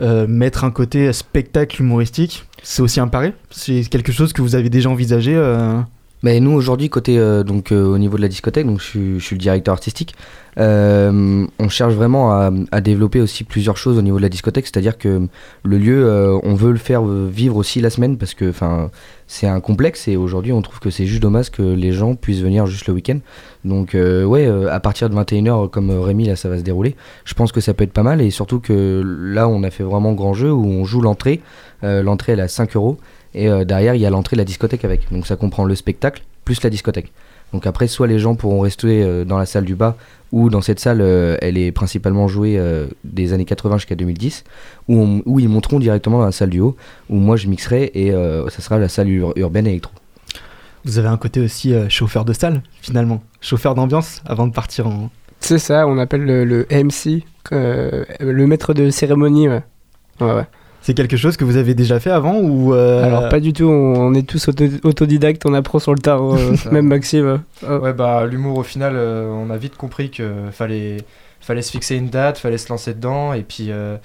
[0.00, 3.32] Euh, mettre un côté spectacle humoristique, c'est aussi un pari?
[3.50, 5.80] C'est quelque chose que vous avez déjà envisagé euh,
[6.24, 9.20] Mais nous aujourd'hui côté euh, donc euh, au niveau de la discothèque, donc je, suis-
[9.20, 10.14] je suis le directeur artistique.
[10.58, 14.66] euh, on cherche vraiment à, à développer aussi plusieurs choses au niveau de la discothèque,
[14.66, 15.28] c'est-à-dire que
[15.62, 18.90] le lieu, euh, on veut le faire euh, vivre aussi la semaine parce que enfin
[19.28, 22.40] c'est un complexe et aujourd'hui on trouve que c'est juste dommage que les gens puissent
[22.40, 23.18] venir juste le week-end.
[23.64, 27.34] Donc euh, ouais, à partir de 21h comme Rémi là ça va se dérouler, je
[27.34, 30.12] pense que ça peut être pas mal et surtout que là on a fait vraiment
[30.14, 31.40] grand jeu où on joue l'entrée,
[31.82, 32.98] l'entrée elle est à 5 euros
[33.34, 35.74] et euh, derrière il y a l'entrée de la discothèque avec, donc ça comprend le
[35.74, 37.12] spectacle plus la discothèque.
[37.52, 39.96] Donc après soit les gens pourront rester euh, dans la salle du bas
[40.32, 44.44] ou dans cette salle euh, elle est principalement jouée euh, des années 80 jusqu'à 2010
[44.88, 46.76] où, on- où ils monteront directement dans la salle du haut
[47.08, 49.92] où moi je mixerai et euh, ça sera la salle ur- urbaine électro.
[50.84, 53.22] Vous avez un côté aussi euh, chauffeur de salle, finalement.
[53.40, 55.10] Chauffeur d'ambiance avant de partir en.
[55.40, 59.48] C'est ça, on appelle le, le MC, euh, le maître de cérémonie.
[59.48, 59.62] Ouais.
[60.20, 60.46] Ouais, ouais.
[60.88, 62.72] C'est quelque chose que vous avez déjà fait avant ou.
[62.72, 65.98] euh, Alors pas du tout, on, on est tous auto- autodidactes, on apprend sur le
[65.98, 67.38] tard, euh, même Maxime.
[67.68, 67.78] euh.
[67.78, 70.96] Ouais, bah l'humour au final, euh, on a vite compris que fallait,
[71.42, 73.98] fallait se fixer une date, fallait se lancer dedans, et puis, euh,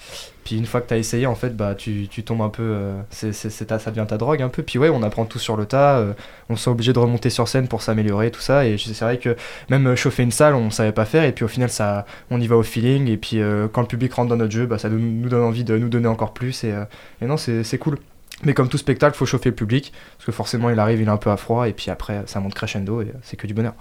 [0.43, 3.01] puis une fois que t'as essayé, en fait, bah tu, tu tombes un peu, euh,
[3.10, 4.63] c'est, c'est, ça devient ta drogue un peu.
[4.63, 6.13] Puis ouais, on apprend tout sur le tas, euh,
[6.49, 9.36] on s'est obligé de remonter sur scène pour s'améliorer, tout ça, et c'est vrai que
[9.69, 12.39] même euh, chauffer une salle, on savait pas faire, et puis au final, ça, on
[12.41, 14.77] y va au feeling, et puis euh, quand le public rentre dans notre jeu, bah
[14.77, 16.73] ça nous, donne envie de nous donner encore plus, et,
[17.21, 17.97] non, c'est cool.
[18.43, 21.11] Mais comme tout spectacle, faut chauffer le public, parce que forcément il arrive, il est
[21.11, 23.73] un peu à froid, et puis après ça monte crescendo, et c'est que du bonheur.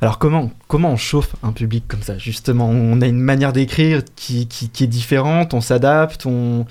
[0.00, 2.18] Alors comment, comment on chauffe un public comme ça?
[2.18, 6.66] Justement, on a une manière d'écrire qui, qui, qui est différente, on s'adapte, on,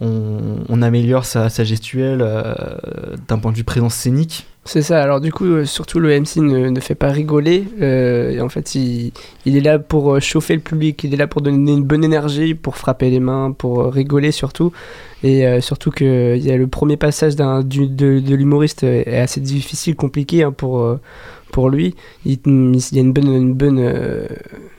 [0.00, 2.42] on, améliore sa, gestuelle euh,
[3.28, 4.46] d'un point de vue présence scénique.
[4.64, 7.64] C'est ça, alors du coup, euh, surtout le MC ne, fait pas rigoler.
[7.80, 9.12] euh, en fait, il,
[9.46, 12.76] est là pour chauffer le public, il est là pour donner une bonne énergie, pour
[12.76, 14.72] frapper les mains, pour rigoler surtout.
[15.22, 19.18] Et surtout que il y a le premier passage d'un, du- de, de l'humoriste est
[19.18, 20.98] assez difficile, compliqué hein, pour,
[21.52, 21.94] pour lui.
[22.24, 23.32] Il, il y a une bonne.
[23.32, 24.26] Une bonne euh,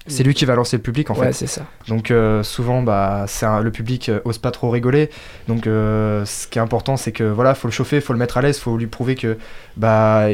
[0.08, 1.34] C'est lui qui va lancer le public en ouais, fait.
[1.34, 1.66] c'est ça.
[1.88, 5.10] Donc euh, souvent, bah, un- le public euh, ose pas trop rigoler.
[5.48, 8.38] Donc euh, ce qui est important, c'est que voilà, faut le chauffer, faut le mettre
[8.38, 9.38] à l'aise, faut lui prouver que
[9.76, 10.28] bah,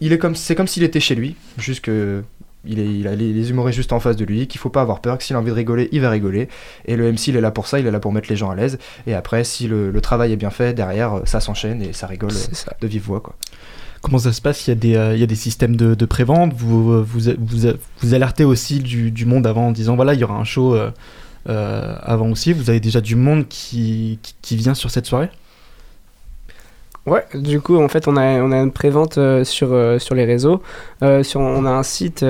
[0.00, 2.22] il est comme, c'est comme s'il était chez lui, juste que
[2.66, 4.82] il, est, il a les, les humoristes juste en face de lui, qu'il faut pas
[4.82, 6.48] avoir peur, que s'il a envie de rigoler, il va rigoler.
[6.84, 8.50] Et le MC, il est là pour ça, il est là pour mettre les gens
[8.50, 8.78] à l'aise.
[9.06, 12.32] Et après, si le, le travail est bien fait, derrière, ça s'enchaîne et ça rigole
[12.32, 12.76] ça.
[12.78, 13.34] de vive voix, quoi.
[14.02, 14.66] Comment ça se passe?
[14.66, 16.54] Il y, a des, euh, il y a des systèmes de, de prévente.
[16.54, 17.68] Vous, euh, vous, vous,
[18.00, 20.90] vous alertez aussi du, monde avant en disant voilà, il y aura un show euh,
[21.48, 22.52] euh, avant aussi.
[22.52, 25.28] Vous avez déjà du monde qui, qui vient sur cette soirée?
[27.06, 30.60] Ouais, du coup, en fait, on a, une prévente euh, sur, euh, sur les réseaux.
[31.02, 32.24] Euh, sur, on a un site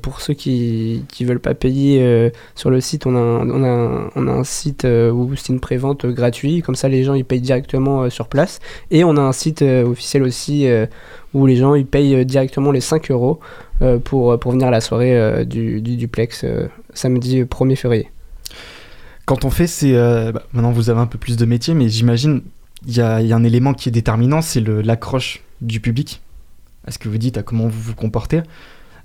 [0.00, 2.32] pour ceux qui qui veulent pas payer.
[2.54, 5.60] sur le site, on a un, on a on a un site où c'est une
[5.60, 6.64] prévente gratuite.
[6.64, 8.60] Comme ça, les gens ils payent directement sur place.
[8.90, 10.66] Et on a un site officiel aussi
[11.34, 13.40] où les gens ils payent directement les 5 euros
[14.04, 16.46] pour, pour venir à la soirée du, du duplex
[16.94, 18.10] samedi 1er février.
[19.26, 19.92] Quand on fait ces.
[19.92, 22.42] bah, maintenant, vous avez un peu plus de métier, mais j'imagine
[22.86, 26.20] il y a, un élément qui est déterminant c'est l'accroche du public.
[26.86, 28.42] Est-ce que vous dites à comment vous vous comportez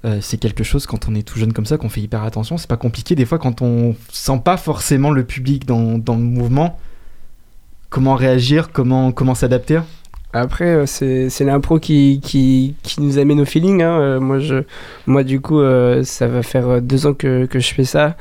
[0.05, 2.57] Euh, C'est quelque chose quand on est tout jeune comme ça qu'on fait hyper attention.
[2.57, 6.77] C'est pas compliqué des fois quand on sent pas forcément le public dans, le mouvement.
[7.89, 9.79] Comment réagir Comment, comment s'adapter
[10.33, 13.81] Après, euh, c'est l'impro qui, qui, nous amène au feeling.
[13.81, 13.99] hein.
[13.99, 14.39] Euh, moi,
[15.07, 15.61] moi, du coup,
[16.03, 18.15] ça va faire deux ans que, que je fais ça.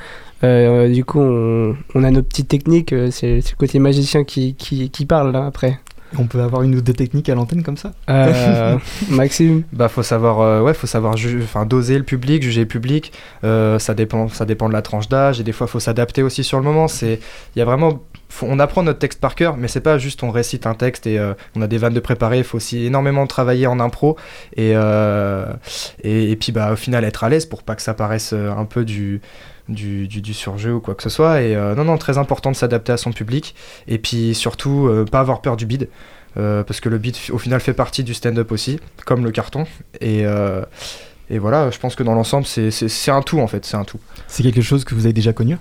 [0.44, 2.92] Euh, du coup, on, on a nos petites techniques.
[2.92, 5.78] euh, C'est le côté magicien qui, qui, qui parle là, après.
[6.18, 8.78] On peut avoir une ou deux techniques à l'antenne comme ça Euh,
[9.10, 11.14] Maxime Bah faut savoir euh, ouais faut savoir
[11.66, 13.12] doser le public juger le public
[13.44, 16.44] euh, ça dépend ça dépend de la tranche d'âge et des fois faut s'adapter aussi
[16.44, 17.20] sur le moment c'est
[17.54, 20.22] il y a vraiment faut- on apprend notre texte par cœur mais c'est pas juste
[20.22, 22.86] on récite un texte et euh, on a des vannes de préparer il faut aussi
[22.86, 24.16] énormément travailler en impro
[24.56, 25.44] et, euh,
[26.02, 28.64] et et puis bah au final être à l'aise pour pas que ça paraisse un
[28.64, 29.20] peu du
[29.68, 31.42] du, du, surjeu ou quoi que ce soit.
[31.42, 33.54] Et euh, non non très important de s'adapter à son public.
[33.86, 35.88] Et puis surtout euh, pas avoir peur du bide
[36.36, 39.66] euh, parce que le beat au final fait partie du stand-up aussi, comme le carton.
[40.00, 40.24] Et,
[41.30, 44.00] et voilà, je pense que dans l'ensemble, c'est un tout en fait, c'est un tout.
[44.26, 45.58] C'est quelque chose que vous avez déjà connu?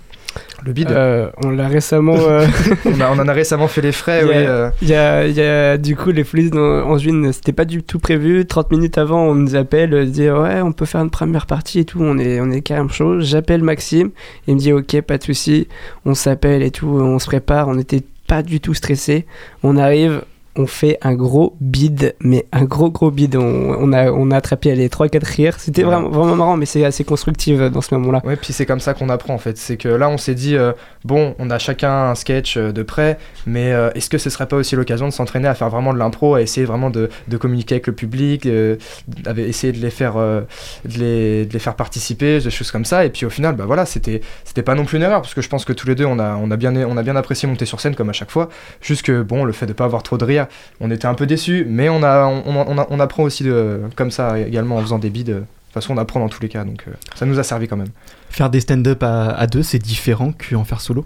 [0.65, 2.15] Le bid, Euh, On l'a récemment.
[2.17, 2.45] euh,
[2.85, 4.35] on, a- on en a récemment fait les frais, Il y oui.
[4.37, 7.65] euh, Il y a, il y a du coup les folies en, juin, c'était pas
[7.65, 8.45] du tout prévu.
[8.45, 11.79] 30 minutes avant, on nous appelle, euh, dit ouais, on peut faire une première partie
[11.79, 11.99] et tout.
[12.01, 13.19] On est, on est carrément chaud.
[13.19, 14.11] J'appelle Maxime,
[14.47, 15.67] il me dit ok, pas de souci.
[16.05, 17.67] On s'appelle et tout, on se prépare.
[17.67, 19.25] On n'était pas du tout stressé.
[19.63, 20.21] On arrive.
[20.59, 23.35] On fait un gros bide, mais un gros gros bide.
[23.35, 23.43] On,
[23.79, 25.59] on a, on a attrapé les 3-4 rires.
[25.59, 25.91] C'était Ouais.
[25.91, 28.21] vraiment, vraiment marrant, mais c'est assez constructif euh, dans ce moment-là.
[28.25, 29.57] Ouais, puis c'est comme ça qu'on apprend en fait.
[29.57, 30.73] C'est que là, on s'est dit, euh,
[31.05, 34.47] bon, on a chacun un sketch euh, de près, mais euh, est-ce que ce serait
[34.47, 37.37] pas aussi l'occasion de s'entraîner à faire vraiment de l'impro, à essayer vraiment de, de
[37.37, 38.77] communiquer avec le public, euh,
[39.37, 40.45] essayer de les faire, de
[40.97, 43.05] les, de les faire participer, des choses comme ça.
[43.05, 45.41] Et puis au final, bah voilà, c'était, c'était pas non plus une erreur, parce que
[45.41, 47.47] je pense que tous les deux, on a, on a bien, on a bien apprécié
[47.47, 48.49] monter sur scène comme à chaque fois.
[48.81, 50.46] Juste que bon, le fait de pas avoir trop de rire,
[50.79, 54.39] on était un peu déçus, mais on a, on, on, apprend aussi de, comme ça
[54.39, 55.27] également en faisant des bides.
[55.27, 57.67] De toute façon, on apprend dans tous les cas, donc euh, ça nous a servi
[57.67, 57.89] quand même.
[58.29, 61.05] Faire des stand-up à, à deux, c'est différent qu'en faire solo?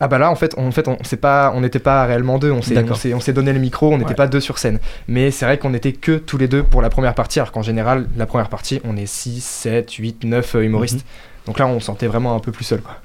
[0.00, 2.38] Ah bah là en fait on en fait on s'est pas on n'était pas réellement
[2.38, 4.14] deux on s'est on s'est on s'est donné le micro on n'était Ouais.
[4.14, 6.88] pas deux sur scène mais c'est vrai qu'on était que tous les deux pour la
[6.88, 10.62] première partie alors qu'en général la première partie on est 6 7 8 9 euh,
[10.64, 11.04] humoristes
[11.46, 12.98] donc là on se sentait vraiment un peu plus seul quoi.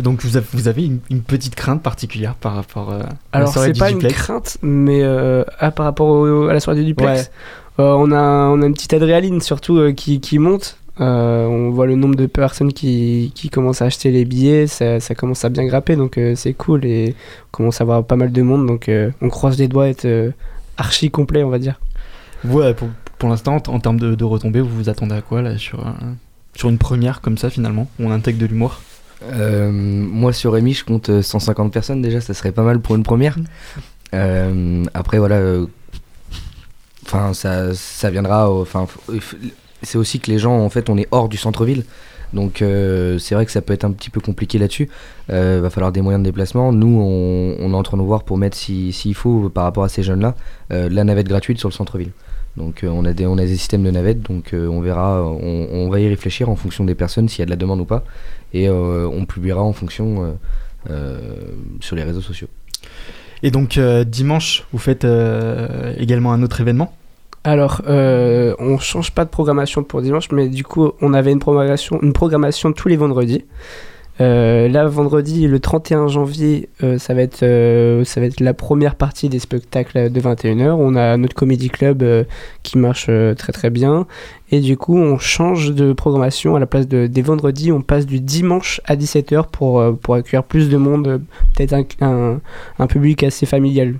[0.00, 3.08] Donc vous avez, vous avez une, une petite crainte particulière par rapport euh, à la
[3.32, 6.52] Alors soirée c'est du pas une duplex crainte, mais euh, ah, par rapport au- à
[6.52, 7.30] la soirée du duplex,
[7.78, 10.78] euh, on, a, on a une petite adrénaline surtout qui, qui monte.
[10.98, 15.14] On voit le nombre de personnes qui, qui commencent à acheter les billets, ça, ça
[15.16, 17.14] commence à bien grapper, donc c'est cool et
[17.48, 18.88] on commence à voir pas mal de monde, donc
[19.20, 20.32] on croise les doigts être
[20.76, 21.80] archi complet, on va dire.
[22.44, 25.58] Ouais, pour, pour l'instant, en, termes de, de retombées, vous vous attendez à quoi là
[25.58, 25.84] sur,
[26.54, 28.80] sur une première comme ça finalement où on intègre de l'humour?
[29.22, 32.94] Euh, moi sur Rémi, je compte euh, 150 personnes déjà, ça serait pas mal pour
[32.96, 33.36] une première.
[34.12, 35.66] Euh, après voilà, euh,
[37.06, 38.50] enfin ça, ça viendra.
[38.50, 38.86] Enfin,
[39.82, 41.84] c'est aussi que les gens en fait, on est hors du centre-ville,
[42.32, 44.88] donc euh, c'est vrai que ça peut être un petit peu compliqué là-dessus.
[45.30, 46.72] Euh, va falloir des moyens de déplacement.
[46.72, 49.88] Nous, on, est en train de voir pour mettre si- s'il faut par rapport à
[49.88, 50.34] ces jeunes-là
[50.72, 52.10] euh, la navette gratuite sur le centre-ville.
[52.56, 55.22] Donc euh, on, a des, on a des systèmes de navettes, donc euh, on verra,
[55.22, 57.80] on, on va y réfléchir en fonction des personnes s'il y a de la demande
[57.80, 58.04] ou pas
[58.52, 60.32] et euh, on publiera en fonction euh,
[60.90, 61.18] euh,
[61.80, 62.48] sur les réseaux sociaux.
[63.42, 66.94] Et donc euh, dimanche, vous faites euh, également un autre événement?
[67.46, 71.40] Alors, euh, on change pas de programmation pour dimanche, mais du coup, on avait une
[71.40, 73.44] programmation, une programmation tous les vendredis.
[74.20, 78.54] Euh, là, vendredi, le 31 janvier, euh, ça, va être, euh, ça va être la
[78.54, 80.70] première partie des spectacles de 21h.
[80.70, 82.04] On a notre comédie club
[82.62, 84.06] qui marche très très bien.
[84.50, 86.54] Et du coup, on change de programmation.
[86.54, 90.44] À la place de, des vendredis, on passe du dimanche à 17h pour, pour accueillir
[90.44, 91.20] plus de monde,
[91.56, 92.40] peut-être un, un,
[92.78, 93.96] un public assez familial.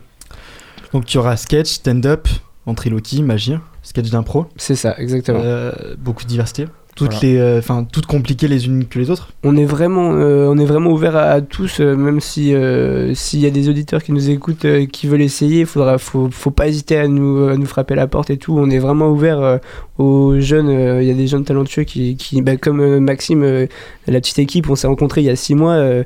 [0.93, 2.29] Donc il y aura sketch, stand-up,
[2.67, 4.47] ventriloquie, magie, sketch d'impro.
[4.57, 5.73] C'est ça, exactement.
[5.99, 6.67] Beaucoup de diversité.
[6.97, 7.27] Toutes Voilà.
[7.27, 9.31] les, euh, enfin toutes compliquées les unes que les autres.
[9.43, 13.15] On est vraiment, euh, on est vraiment ouvert à, à tous, euh, même si euh,
[13.15, 16.29] s'il y a des auditeurs qui nous écoutent, euh, qui veulent essayer, il faudra, faut,
[16.31, 18.57] faut pas hésiter à nous, à nous frapper la porte et tout.
[18.57, 19.59] On est vraiment ouvert euh,
[19.99, 20.69] aux jeunes.
[20.69, 23.67] euh, Il y a des jeunes talentueux qui, qui bah, comme euh, Maxime, euh,
[24.07, 25.73] la petite équipe, on s'est rencontrés il y a six mois.
[25.73, 26.05] euh,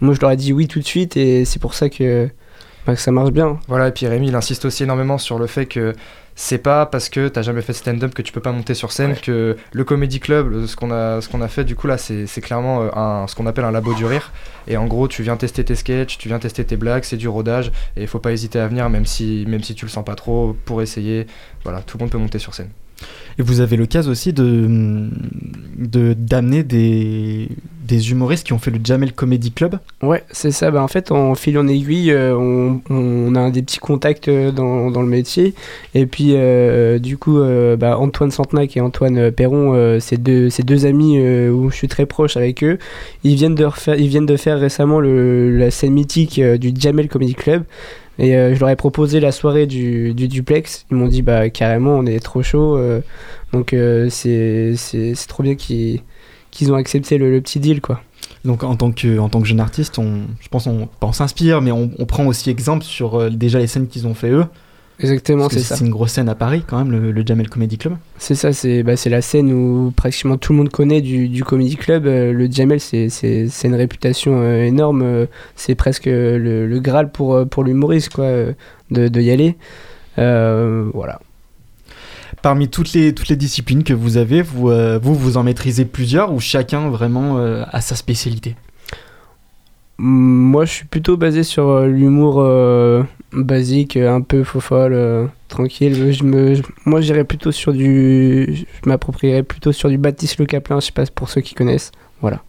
[0.00, 2.30] moi, je leur ai dit oui tout de suite et c'est pour ça que,
[2.86, 3.58] bah, que ça marche bien.
[3.68, 5.92] Voilà, et puis Rémi, il insiste aussi énormément sur le fait que
[6.42, 9.14] c'est pas parce que t'as jamais fait stand-up que tu peux pas monter sur scène
[9.14, 11.98] que le comedy club, le- ce qu'on a, ce qu'on a fait du coup là,
[11.98, 14.32] c'est c'est clairement euh, un, ce qu'on appelle un labo du rire.
[14.66, 17.28] Et en gros, tu viens tester tes sketchs, tu viens tester tes blagues, c'est du
[17.28, 20.04] rodage, et il faut pas hésiter à venir, même si, même si tu le sens
[20.04, 21.26] pas trop, pour essayer.
[21.64, 22.70] Voilà, tout le monde peut monter sur scène.
[23.40, 25.08] Et vous avez l'occasion aussi de
[25.78, 27.48] d'amener des,
[27.88, 29.78] des humoristes qui ont fait le Jamel Comedy Club.
[30.02, 30.70] Ouais, c'est ça.
[30.70, 34.90] Bah, en fait, en fil en aiguille, euh, on, a des petits contacts euh, dans,
[34.90, 35.54] dans le métier.
[35.94, 37.38] Et puis, euh, du coup,
[37.78, 41.18] bah, Antoine Santenac et Antoine Perron, euh, c'est deux, deux amis
[41.48, 42.76] où je suis très proche avec eux.
[43.24, 43.66] Ils viennent de,
[43.96, 47.64] ils viennent de faire récemment le, la scène mythique du Jamel Comedy Club.
[48.20, 50.84] Et euh, je leur ai proposé la soirée du, du duplex.
[50.90, 52.76] Ils m'ont dit, bah, carrément, on est trop chaud.
[52.76, 53.00] euh,
[53.52, 54.76] donc, euh, c'est
[55.26, 56.02] trop bien qu'ils
[56.50, 58.02] qu'ils ont accepté le, petit deal, quoi.
[58.44, 61.70] Donc en tant que en tant que jeune artiste, on, je pense on, s'inspire, mais
[61.70, 64.44] on, on prend aussi exemple sur déjà les scènes qu'ils ont fait eux.
[65.02, 65.76] Exactement, c'est ça.
[65.76, 67.94] C'est une grosse scène à Paris quand même, le, le Jamel Comedy Club.
[68.18, 71.76] C'est ça, c'est bah, la scène où pratiquement tout le monde connaît du, du Comedy
[71.76, 72.06] Club.
[72.06, 73.08] Euh, le Jamel, c'est
[73.64, 75.02] une réputation euh, énorme.
[75.02, 75.26] euh,
[75.56, 78.28] c'est presque le, le Graal pour, pour l'humoriste, quoi,
[78.90, 79.56] de, de y aller.
[80.16, 81.20] Voilà.
[82.42, 84.70] Parmi toutes les toutes les disciplines que vous avez, vous
[85.02, 88.54] vous, vous en maîtrisez plusieurs ou chacun vraiment a sa spécialité?
[90.02, 93.02] Moi, je suis plutôt basé sur euh, l'humour euh,
[93.34, 94.42] basique, euh, un peu
[94.94, 96.10] euh, tranquille.
[96.10, 96.54] Je me,
[96.86, 98.48] moi, j'irais plutôt sur du.
[98.54, 101.92] Je m'approprierais plutôt sur du Baptiste Le Caplin, je sais pas pour ceux qui connaissent.
[102.22, 102.42] Voilà.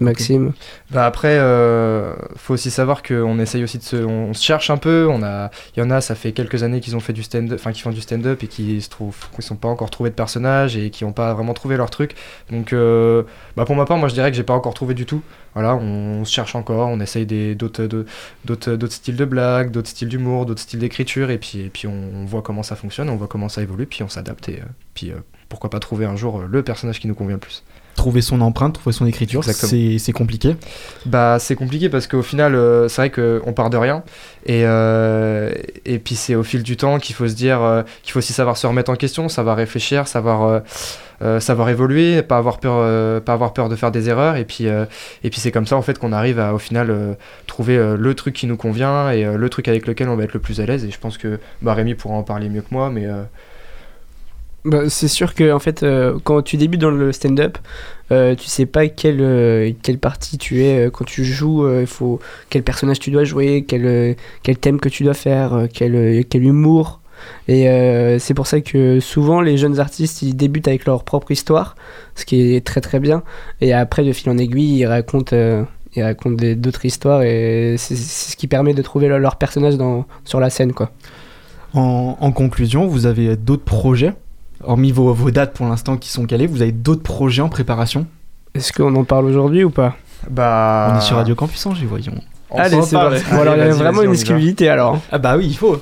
[0.00, 0.52] Maxime.
[0.90, 4.76] Bah après, euh, faut aussi savoir qu'on essaye aussi de se, on, se cherche un
[4.76, 5.08] peu.
[5.10, 7.52] On a, il y en a, ça fait quelques années qu'ils ont fait du stand,
[7.54, 10.14] enfin qui font du stand-up et qui se trouvent, qui sont pas encore trouvés de
[10.14, 12.14] personnages et qui ont pas vraiment trouvé leur truc.
[12.50, 13.22] Donc, euh,
[13.56, 15.22] bah pour ma part, moi je dirais que j'ai pas encore trouvé du tout.
[15.54, 17.88] Voilà, on, se cherche encore, on essaye des d'autres,
[18.44, 21.88] d'autres, d'autres styles de blagues, d'autres styles d'humour, d'autres styles d'écriture et puis, et puis
[21.88, 24.60] on, on voit comment ça fonctionne, on voit comment ça évolue, puis on s'adapte et
[24.60, 24.64] euh,
[24.94, 25.16] puis euh,
[25.48, 27.64] pourquoi pas trouver un jour le personnage qui nous convient le plus.
[27.98, 30.54] Trouver son empreinte, trouver son écriture, c'est compliqué.
[31.04, 34.04] Bah, c'est compliqué parce qu'au final, euh, c'est vrai qu'on part de rien.
[34.46, 35.52] Et, euh,
[35.84, 38.32] et puis, c'est au fil du temps qu'il faut se dire euh, qu'il faut aussi
[38.32, 40.62] savoir se remettre en question, savoir réfléchir, savoir,
[41.40, 44.36] savoir évoluer, pas avoir, peur, pas avoir peur de faire des erreurs.
[44.36, 47.16] Et puis, et puis c'est comme ça en fait qu'on arrive à au final
[47.48, 50.40] trouver le truc qui nous convient et le truc avec lequel on va être le
[50.40, 50.84] plus à l'aise.
[50.84, 53.08] Et je pense que bah, Rémi pourra en parler mieux que moi, mais.
[54.68, 57.56] Bah, c'est sûr que en fait, euh, quand tu débutes dans le stand-up,
[58.12, 61.66] euh, tu sais pas quelle, euh, quelle partie tu es euh, quand tu joues.
[61.80, 66.22] Il faut quel personnage tu dois jouer, quel, quel thème que tu dois faire, quel,
[66.26, 67.00] quel humour.
[67.48, 67.64] Et
[68.20, 71.74] c'est pour ça que souvent les jeunes artistes ils débutent avec leur propre histoire,
[72.14, 73.22] ce qui est très très bien.
[73.62, 75.66] Et après, de fil en aiguille, ils racontent,
[75.96, 79.74] ils racontent d'autres histoires et c'est ce qui permet de trouver leur, personnage
[80.24, 80.92] sur la scène, quoi.
[81.74, 84.12] En conclusion, vous avez d'autres projets,
[84.64, 88.06] hormis vos, vos dates pour l'instant qui sont calées, vous avez d'autres projets en préparation?
[88.54, 89.96] Est-ce qu'on en parle aujourd'hui ou pas?
[90.30, 92.14] Bah, On est sur Radio Campus Angers, voyons.
[92.50, 93.14] on Allez, c'est parle.
[93.14, 93.30] parti.
[93.30, 94.98] Bon, alors, il y a vraiment une exclusivité alors.
[95.12, 95.80] Ah bah oui, il faut.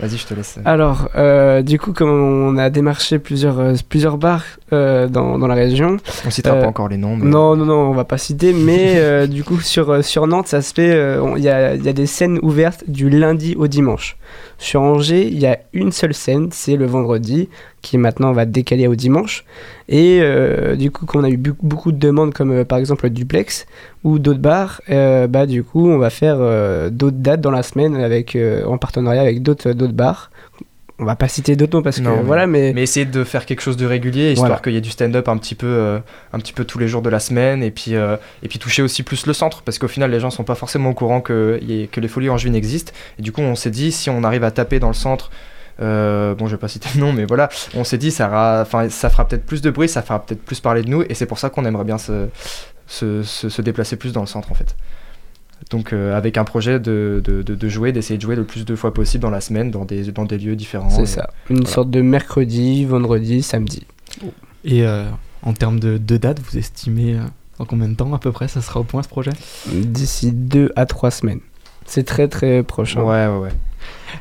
[0.00, 0.58] Vas-y, je te laisse.
[0.64, 4.42] Alors, euh, du coup, comme on a démarché plusieurs, euh, plusieurs bars
[4.72, 5.98] euh, dans, dans la région.
[6.26, 7.16] On citera euh, pas encore les noms.
[7.16, 7.24] Mais...
[7.26, 10.60] Non, non, non, on va pas citer, mais euh, du coup, sur, sur Nantes, ça
[10.60, 10.92] se fait.
[10.92, 14.16] euh, on- Il y, a, il y a des scènes ouvertes du lundi au dimanche.
[14.58, 17.48] Sur Angers, il y a une seule scène, c'est le vendredi,
[17.82, 19.44] qui maintenant va décaler au dimanche.
[19.88, 23.04] Et euh, du coup, quand on a eu beaucoup de demandes, comme euh, par exemple
[23.04, 23.66] le duplex
[24.04, 26.38] ou d'autres bars, euh, bah, du coup, on va faire
[26.90, 30.30] d'autres dates dans la semaine avec, en partenariat avec d'autres bars.
[30.98, 33.44] on va pas citer d'autres noms parce que Non, voilà, mais, Mais essayer de faire
[33.44, 34.62] quelque chose de régulier, histoire Voilà.
[34.62, 36.00] qu'il y ait du stand-up un petit peu,
[36.32, 39.02] un petit peu tous les jours de la semaine, et puis, et puis toucher aussi
[39.02, 41.60] plus le centre, parce qu'au final, les gens sont pas forcément au courant que,
[41.90, 42.92] que les folies angevines existent.
[43.18, 45.30] Et du coup, on s'est dit, si on arrive à taper dans le centre,
[45.80, 49.10] euh, bon, je vais pas citer le nom, mais voilà, on s'est dit, ça, ça
[49.10, 51.38] fera peut-être plus de bruit, ça fera peut-être plus parler de nous, et c'est pour
[51.38, 52.28] ça qu'on aimerait bien se,
[52.86, 54.76] se, se- se déplacer plus dans le centre, en fait.
[55.70, 58.64] Donc, euh, avec un projet de, de, de- de jouer, d'essayer de jouer le plus
[58.64, 60.90] de fois possible dans la semaine, dans des, dans des lieux différents.
[60.90, 61.30] c'est et- ça.
[61.50, 61.70] Une voilà.
[61.70, 63.86] sorte de mercredi, vendredi, samedi.
[64.64, 65.04] Et euh,
[65.42, 67.20] en termes de, de date, vous estimez euh,
[67.58, 69.30] en combien de temps à peu près ça sera au point ce projet?
[69.72, 71.40] D'ici deux à trois semaines.
[71.86, 72.96] C'est très très proche.
[72.96, 73.02] hein.
[73.02, 73.52] Ouais, ouais, ouais.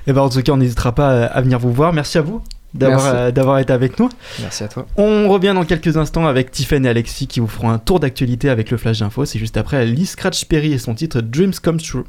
[0.08, 1.94] Et ben en tout cas, on n'hésitera pas euh, à venir vous voir.
[1.94, 2.42] Merci à vous
[2.74, 4.10] d'avoir euh, d'avoir été avec nous.
[4.40, 4.86] Merci à toi.
[4.98, 8.50] On revient dans quelques instants avec Tiffen et Alexis qui vous feront un tour d'actualité
[8.50, 9.26] avec le Flash d'info.
[9.26, 12.06] C'est juste après Lee Scratch Perry et son titre Dreams Come True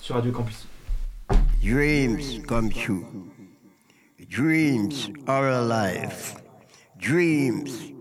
[0.00, 0.66] sur Radio Campus.
[1.62, 3.04] Dreams come true.
[4.30, 6.34] Dreams are alive.
[6.98, 7.64] Dreams.
[7.64, 7.97] Dreams.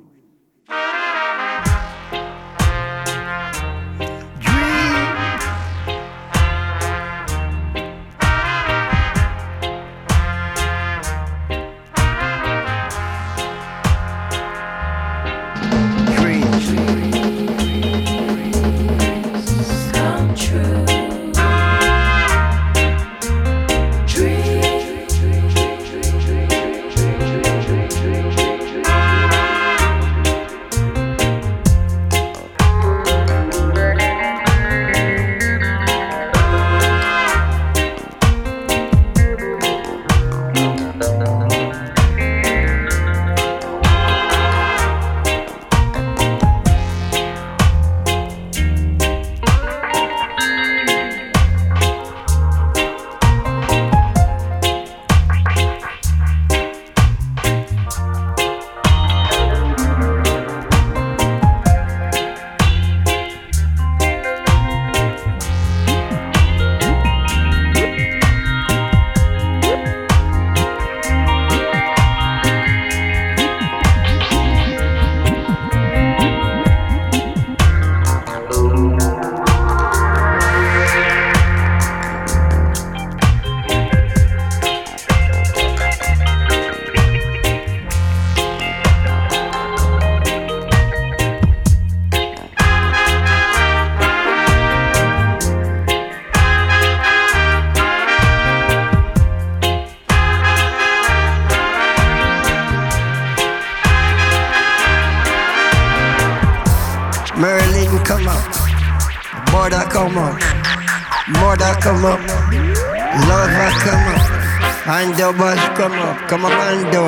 [116.27, 116.51] Come up.
[116.91, 117.06] Come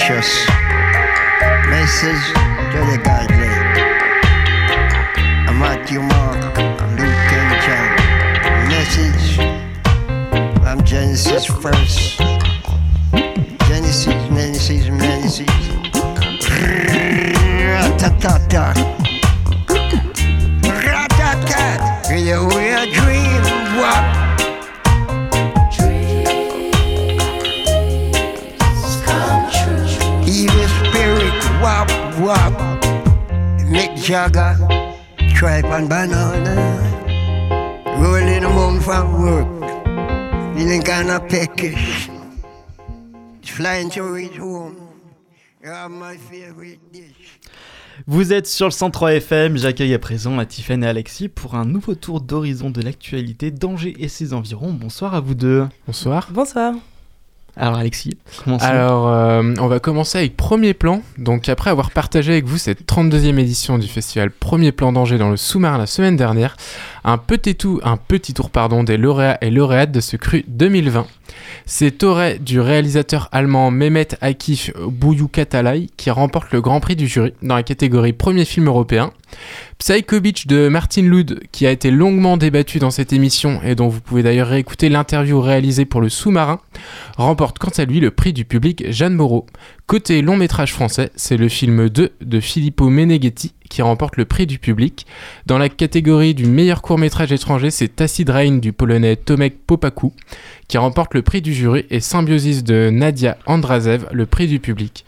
[0.00, 0.46] to the righteous.
[1.68, 2.39] Message
[34.10, 34.56] Mick Jagger,
[35.36, 36.56] tripe and banana.
[37.96, 39.46] Rolling home from work,
[40.56, 42.10] feeling kinda peckish.
[43.44, 44.74] Flying to reach home.
[45.62, 47.38] You're my favorite dish.
[48.08, 51.64] Vous êtes sur le 103 FM, j'accueille à présent à Tiffen et Alexis pour un
[51.64, 54.72] nouveau tour d'horizon de l'actualité d'Angers et ses environs.
[54.72, 55.68] Bonsoir à vous deux.
[55.86, 56.30] Bonsoir.
[56.32, 56.74] Bonsoir.
[57.60, 58.16] Alors Alexis.
[58.60, 61.02] Alors, euh, on va commencer avec Premier Plan.
[61.18, 65.28] Donc, après avoir partagé avec vous cette 32e édition du festival Premier Plan d'Angers dans
[65.28, 66.56] le sous-marin la semaine dernière,
[67.04, 71.06] un petit, tout, un petit tour pardon, des lauréats et lauréates de ce cru 2020.
[71.66, 77.34] C'est Toré du réalisateur allemand Mehmet Akif Bouyoukatalaï qui remporte le Grand Prix du jury
[77.42, 79.12] dans la catégorie premier film européen.
[79.80, 84.02] Psycho de Martin Loud qui a été longuement débattu dans cette émission et dont vous
[84.02, 86.60] pouvez d'ailleurs réécouter l'interview réalisée pour le sous-marin,
[87.16, 89.46] remporte quant à lui le prix du public Jeanne Moreau.
[89.86, 94.46] Côté long métrage français, c'est le film 2 de Filippo Meneghetti qui remporte le prix
[94.46, 95.06] du public.
[95.46, 100.12] Dans la catégorie du meilleur court métrage étranger, c'est Tacit Rain du polonais Tomek Popaku
[100.68, 105.06] qui remporte le prix du jury et Symbiosis de Nadia Andrazev le prix du public.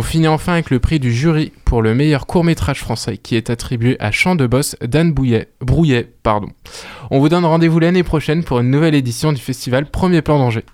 [0.00, 3.50] On finit enfin avec le prix du jury pour le meilleur court-métrage français qui est
[3.50, 6.14] attribué à Chant de Boss d'Anne Bouillet, Brouillet.
[7.10, 10.64] On vous donne rendez-vous l'année prochaine pour une nouvelle édition du festival Premier Plan d'Angers.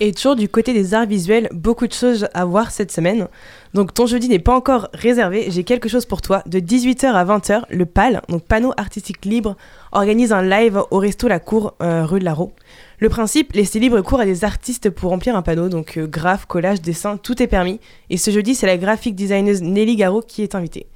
[0.00, 3.28] Et toujours du côté des arts visuels, beaucoup de choses à voir cette semaine.
[3.74, 6.42] Donc ton jeudi n'est pas encore réservé, j'ai quelque chose pour toi.
[6.46, 9.56] De 18h à 20h, le PAL, donc Panneau Artistique Libre,
[9.92, 12.52] organise un live au resto La Cour, euh, rue de la Raux.
[12.98, 16.46] Le principe, laisser libre cours à des artistes pour remplir un panneau, donc euh, graphe,
[16.46, 17.78] collage, dessin, tout est permis.
[18.10, 20.86] Et ce jeudi, c'est la graphique designeuse Nelly Garo qui est invitée.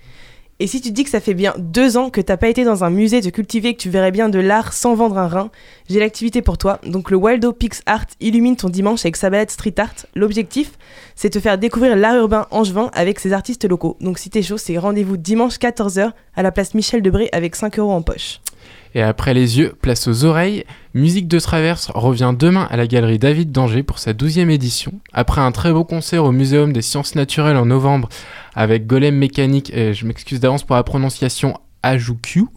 [0.60, 2.82] Et si tu dis que ça fait bien deux ans que t'as pas été dans
[2.82, 5.50] un musée de cultiver, que tu verrais bien de l'art sans vendre un rein,
[5.88, 6.80] j'ai l'activité pour toi.
[6.84, 9.94] Donc le Waldo Pix Art illumine ton dimanche avec sa balade street art.
[10.16, 10.72] L'objectif,
[11.14, 13.96] c'est te faire découvrir l'art urbain angevin avec ses artistes locaux.
[14.00, 17.78] Donc si t'es chaud, c'est rendez-vous dimanche 14h à la place Michel Debré avec 5
[17.78, 18.40] euros en poche.
[18.98, 20.64] Et après les yeux, place aux oreilles.
[20.92, 24.94] Musique de Traverse revient demain à la galerie David d'Angers pour sa 12e édition.
[25.12, 28.08] Après un très beau concert au Muséum des Sciences Naturelles en novembre
[28.56, 32.48] avec Golem Mécanique, et je m'excuse d'avance pour la prononciation Ajuku,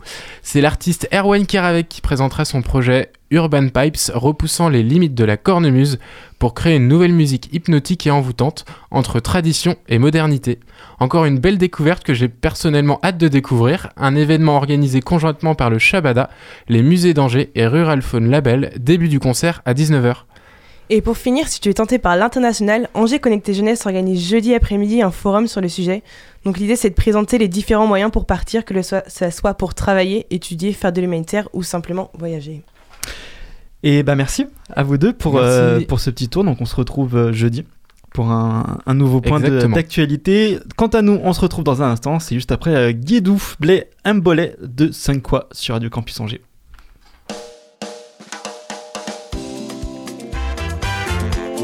[0.42, 5.38] c'est l'artiste Erwan Keravec qui présentera son projet Urban Pipes, repoussant les limites de la
[5.38, 6.00] cornemuse
[6.38, 10.60] pour créer une nouvelle musique hypnotique et envoûtante entre tradition et modernité.
[11.00, 15.70] Encore une belle découverte que j'ai personnellement hâte de découvrir, un événement organisé conjointement par
[15.70, 16.30] le Shabada,
[16.68, 20.26] les musées d'Angers et Rural Faune Label, début du concert à 19h.
[20.94, 25.02] Et pour finir, si tu es tenté par l'international, Angers Connecté Jeunesse organise jeudi après-midi
[25.02, 26.04] un forum sur le sujet.
[26.44, 29.54] Donc l'idée c'est de présenter les différents moyens pour partir, que le soit, ça soit
[29.54, 32.64] pour travailler, étudier, faire de l'humanitaire ou simplement voyager.
[33.84, 36.44] Et bah merci à vous deux pour, euh, pour ce petit tour.
[36.44, 37.64] Donc on se retrouve euh, jeudi
[38.14, 40.60] pour un, un nouveau point d'actualité.
[40.76, 42.20] Quant à nous, on se retrouve dans un instant.
[42.20, 46.42] C'est juste après euh, Guidouf, Blé, Mbolé de 5 quoi sur Radio Campus Angers.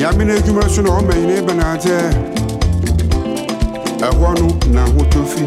[0.00, 1.94] nyame no adwuma so na ɔma nyina bɛnaatɛ
[4.06, 5.44] ɛhɔ no na ahotɔ fi.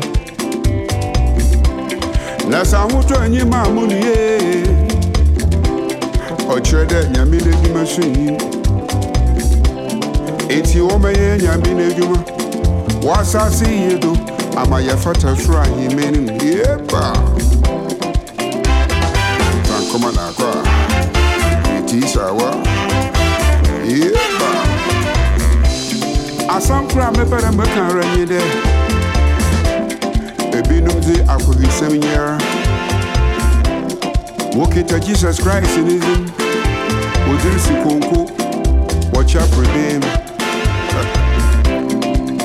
[2.49, 4.63] Na sɛ ahotɔ anyi ma mo no yee
[6.53, 8.37] ɔkyerɛ dɛ nyame no adwuma so nyi
[10.53, 12.19] enti wɔmɛyɛ nyame no adwuma
[13.01, 14.13] wɔasase yie do
[14.55, 17.01] ama yɛfata soro ahemma no mu yepa.
[19.65, 22.51] Sankɔma naakɔ a ɛtii sawa.
[22.53, 22.72] Yeba.
[26.63, 28.39] Asam kura mepɛ dɛ mɛka ara nye dɛ
[30.57, 32.37] ebinom de akɔgisɛm nyɛra
[34.55, 36.23] wɔkita jesus christ ne din
[37.27, 38.31] wɔgyere si konko
[39.11, 40.01] wɔkyɛ apredem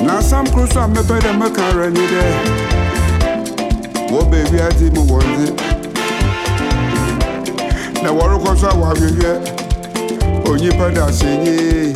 [0.03, 2.23] na asam koro so a mepɛ dɛ mɛka ara nye dɛ
[4.11, 5.47] wɔ baabi ade mu wɔnde
[8.03, 9.31] na wɔrekɔ so a wɔahwehwɛ
[10.43, 11.93] onyimpa da ase nye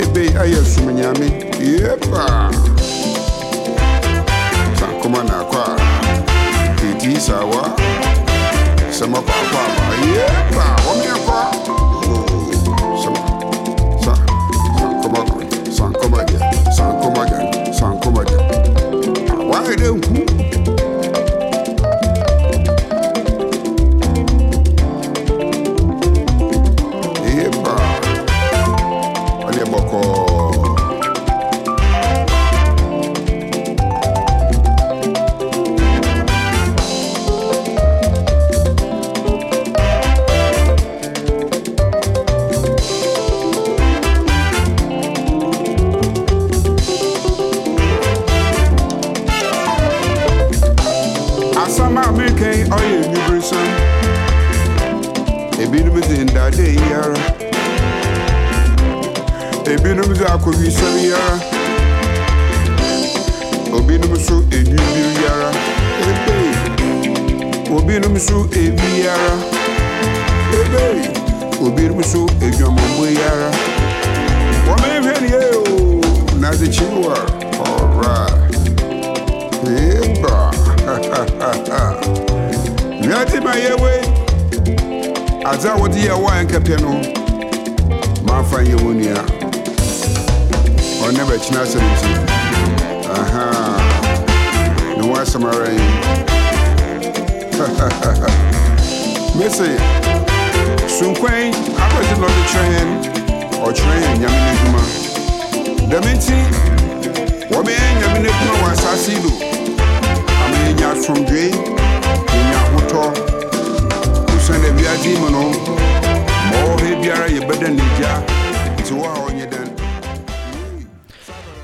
[0.00, 0.64] ebe ayɛ
[0.96, 2.50] nyame Yepa.
[4.80, 5.76] Sankuma nakwa.
[6.76, 7.70] Titi sawa.
[8.90, 9.62] Sama papa.
[10.06, 10.76] Yepa.
[10.88, 11.14] Wamiya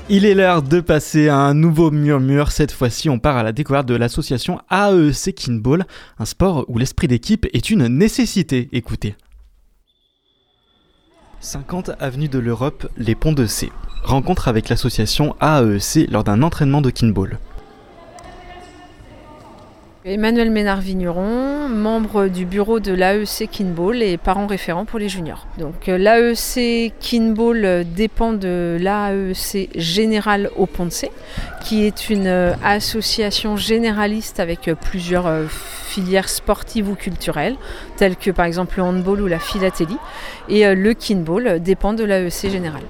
[0.09, 2.51] Il est l'heure de passer à un nouveau murmure.
[2.51, 5.85] Cette fois-ci, on part à la découverte de l'association AEC Kinball,
[6.19, 8.67] un sport où l'esprit d'équipe est une nécessité.
[8.73, 9.15] Écoutez.
[11.39, 13.71] 50 avenue de l'Europe, les Ponts de C.
[14.03, 17.39] Rencontre avec l'association AEC lors d'un entraînement de Kinball.
[20.05, 25.47] Emmanuel Ménard-Vigneron, membre du bureau de l'AEC Kinball et parent référent pour les juniors.
[25.57, 31.09] Donc euh, l'AEC Kinball euh, dépend de l'AEC Général au C,
[31.63, 37.55] qui est une euh, association généraliste avec plusieurs filières sportives ou culturelles,
[38.03, 39.97] telles que par exemple le handball ou la philatélie.
[40.49, 42.83] Et euh, le Kinball euh, dépend de l'AEC Général.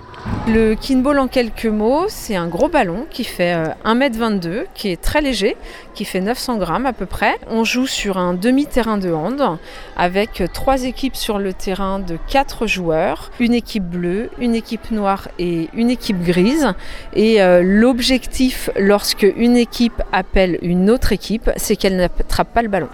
[0.47, 5.01] Le kinball en quelques mots, c'est un gros ballon qui fait euh, 1m22, qui est
[5.01, 5.57] très léger,
[5.95, 7.36] qui fait 900 grammes à peu près.
[7.49, 9.57] On joue sur un demi-terrain de hand
[9.97, 14.91] avec euh, trois équipes sur le terrain de quatre joueurs, une équipe bleue, une équipe
[14.91, 16.74] noire et une équipe grise.
[17.14, 22.70] Et euh, l'objectif lorsque une équipe appelle une autre équipe, c'est qu'elle n'attrape pas le
[22.70, 22.89] ballon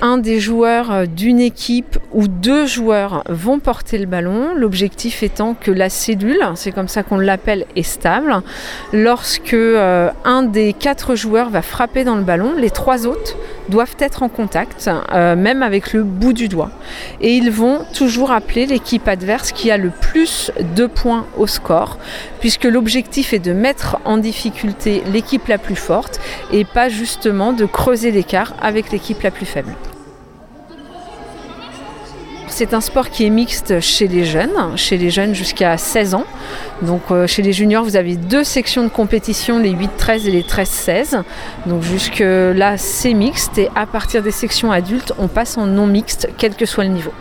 [0.00, 5.54] un des joueurs euh, d'une équipe ou deux joueurs vont porter le ballon, l'objectif étant
[5.54, 8.42] que la cellule, c'est comme ça qu'on l'appelle, est stable.
[8.92, 13.36] Lorsque euh, un des quatre joueurs va frapper dans le ballon, les trois autres
[13.70, 16.70] doivent être en contact, euh, même avec le bout du doigt.
[17.20, 21.98] Et ils vont toujours appeler l'équipe adverse qui a le plus de points au score,
[22.40, 26.20] puisque l'objectif est de mettre en difficulté l'équipe la plus forte
[26.52, 29.74] et pas justement de creuser l'écart avec l'équipe la plus faible.
[32.60, 36.26] C'est un sport qui est mixte chez les jeunes, chez les jeunes jusqu'à 16 ans.
[36.82, 40.42] Donc euh, chez les juniors, vous avez deux sections de compétition, les 8-13 et les
[40.42, 41.22] 13-16.
[41.64, 45.86] Donc jusque là, c'est mixte et à partir des sections adultes, on passe en non
[45.86, 47.12] mixte, quel que soit le niveau.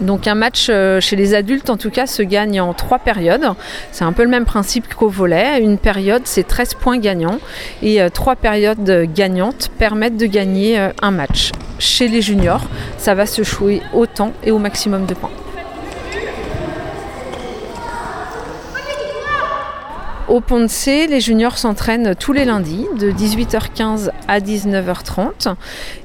[0.00, 3.46] Donc un match euh, chez les adultes en tout cas se gagne en trois périodes.
[3.90, 5.60] C'est un peu le même principe qu'au volet.
[5.60, 7.38] Une période c'est 13 points gagnants
[7.82, 11.50] et euh, trois périodes gagnantes permettent de gagner euh, un match.
[11.78, 12.64] Chez les juniors,
[12.96, 15.30] ça va se jouer au temps et au maximum de points.
[20.28, 25.54] Au Pont les juniors s'entraînent tous les lundis de 18h15 à 19h30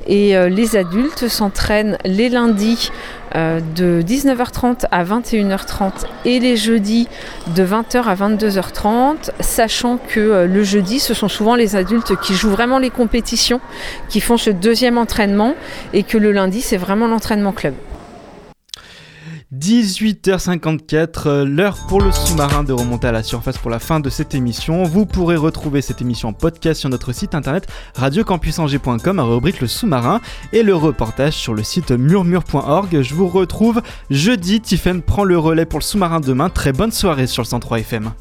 [0.07, 2.89] et euh, les adultes s'entraînent les lundis
[3.35, 7.09] euh, de 19h30 à 21h30 et les jeudis
[7.53, 12.33] de 20h à 22h30, sachant que euh, le jeudi, ce sont souvent les adultes qui
[12.33, 13.59] jouent vraiment les compétitions,
[14.07, 15.53] qui font ce deuxième entraînement
[15.91, 17.73] et que le lundi, c'est vraiment l'entraînement club.
[19.59, 24.09] 18h54, euh, l'heure pour le sous-marin de remonter à la surface pour la fin de
[24.09, 24.83] cette émission.
[24.83, 29.67] Vous pourrez retrouver cette émission en podcast sur notre site internet radiocampusangers.com à rubrique le
[29.67, 30.21] sous-marin
[30.53, 33.01] et le reportage sur le site murmure.org.
[33.01, 34.59] Je vous retrouve jeudi.
[34.59, 36.49] Tiffen prend le relais pour le sous-marin demain.
[36.49, 38.11] Très bonne soirée sur le 103 FM.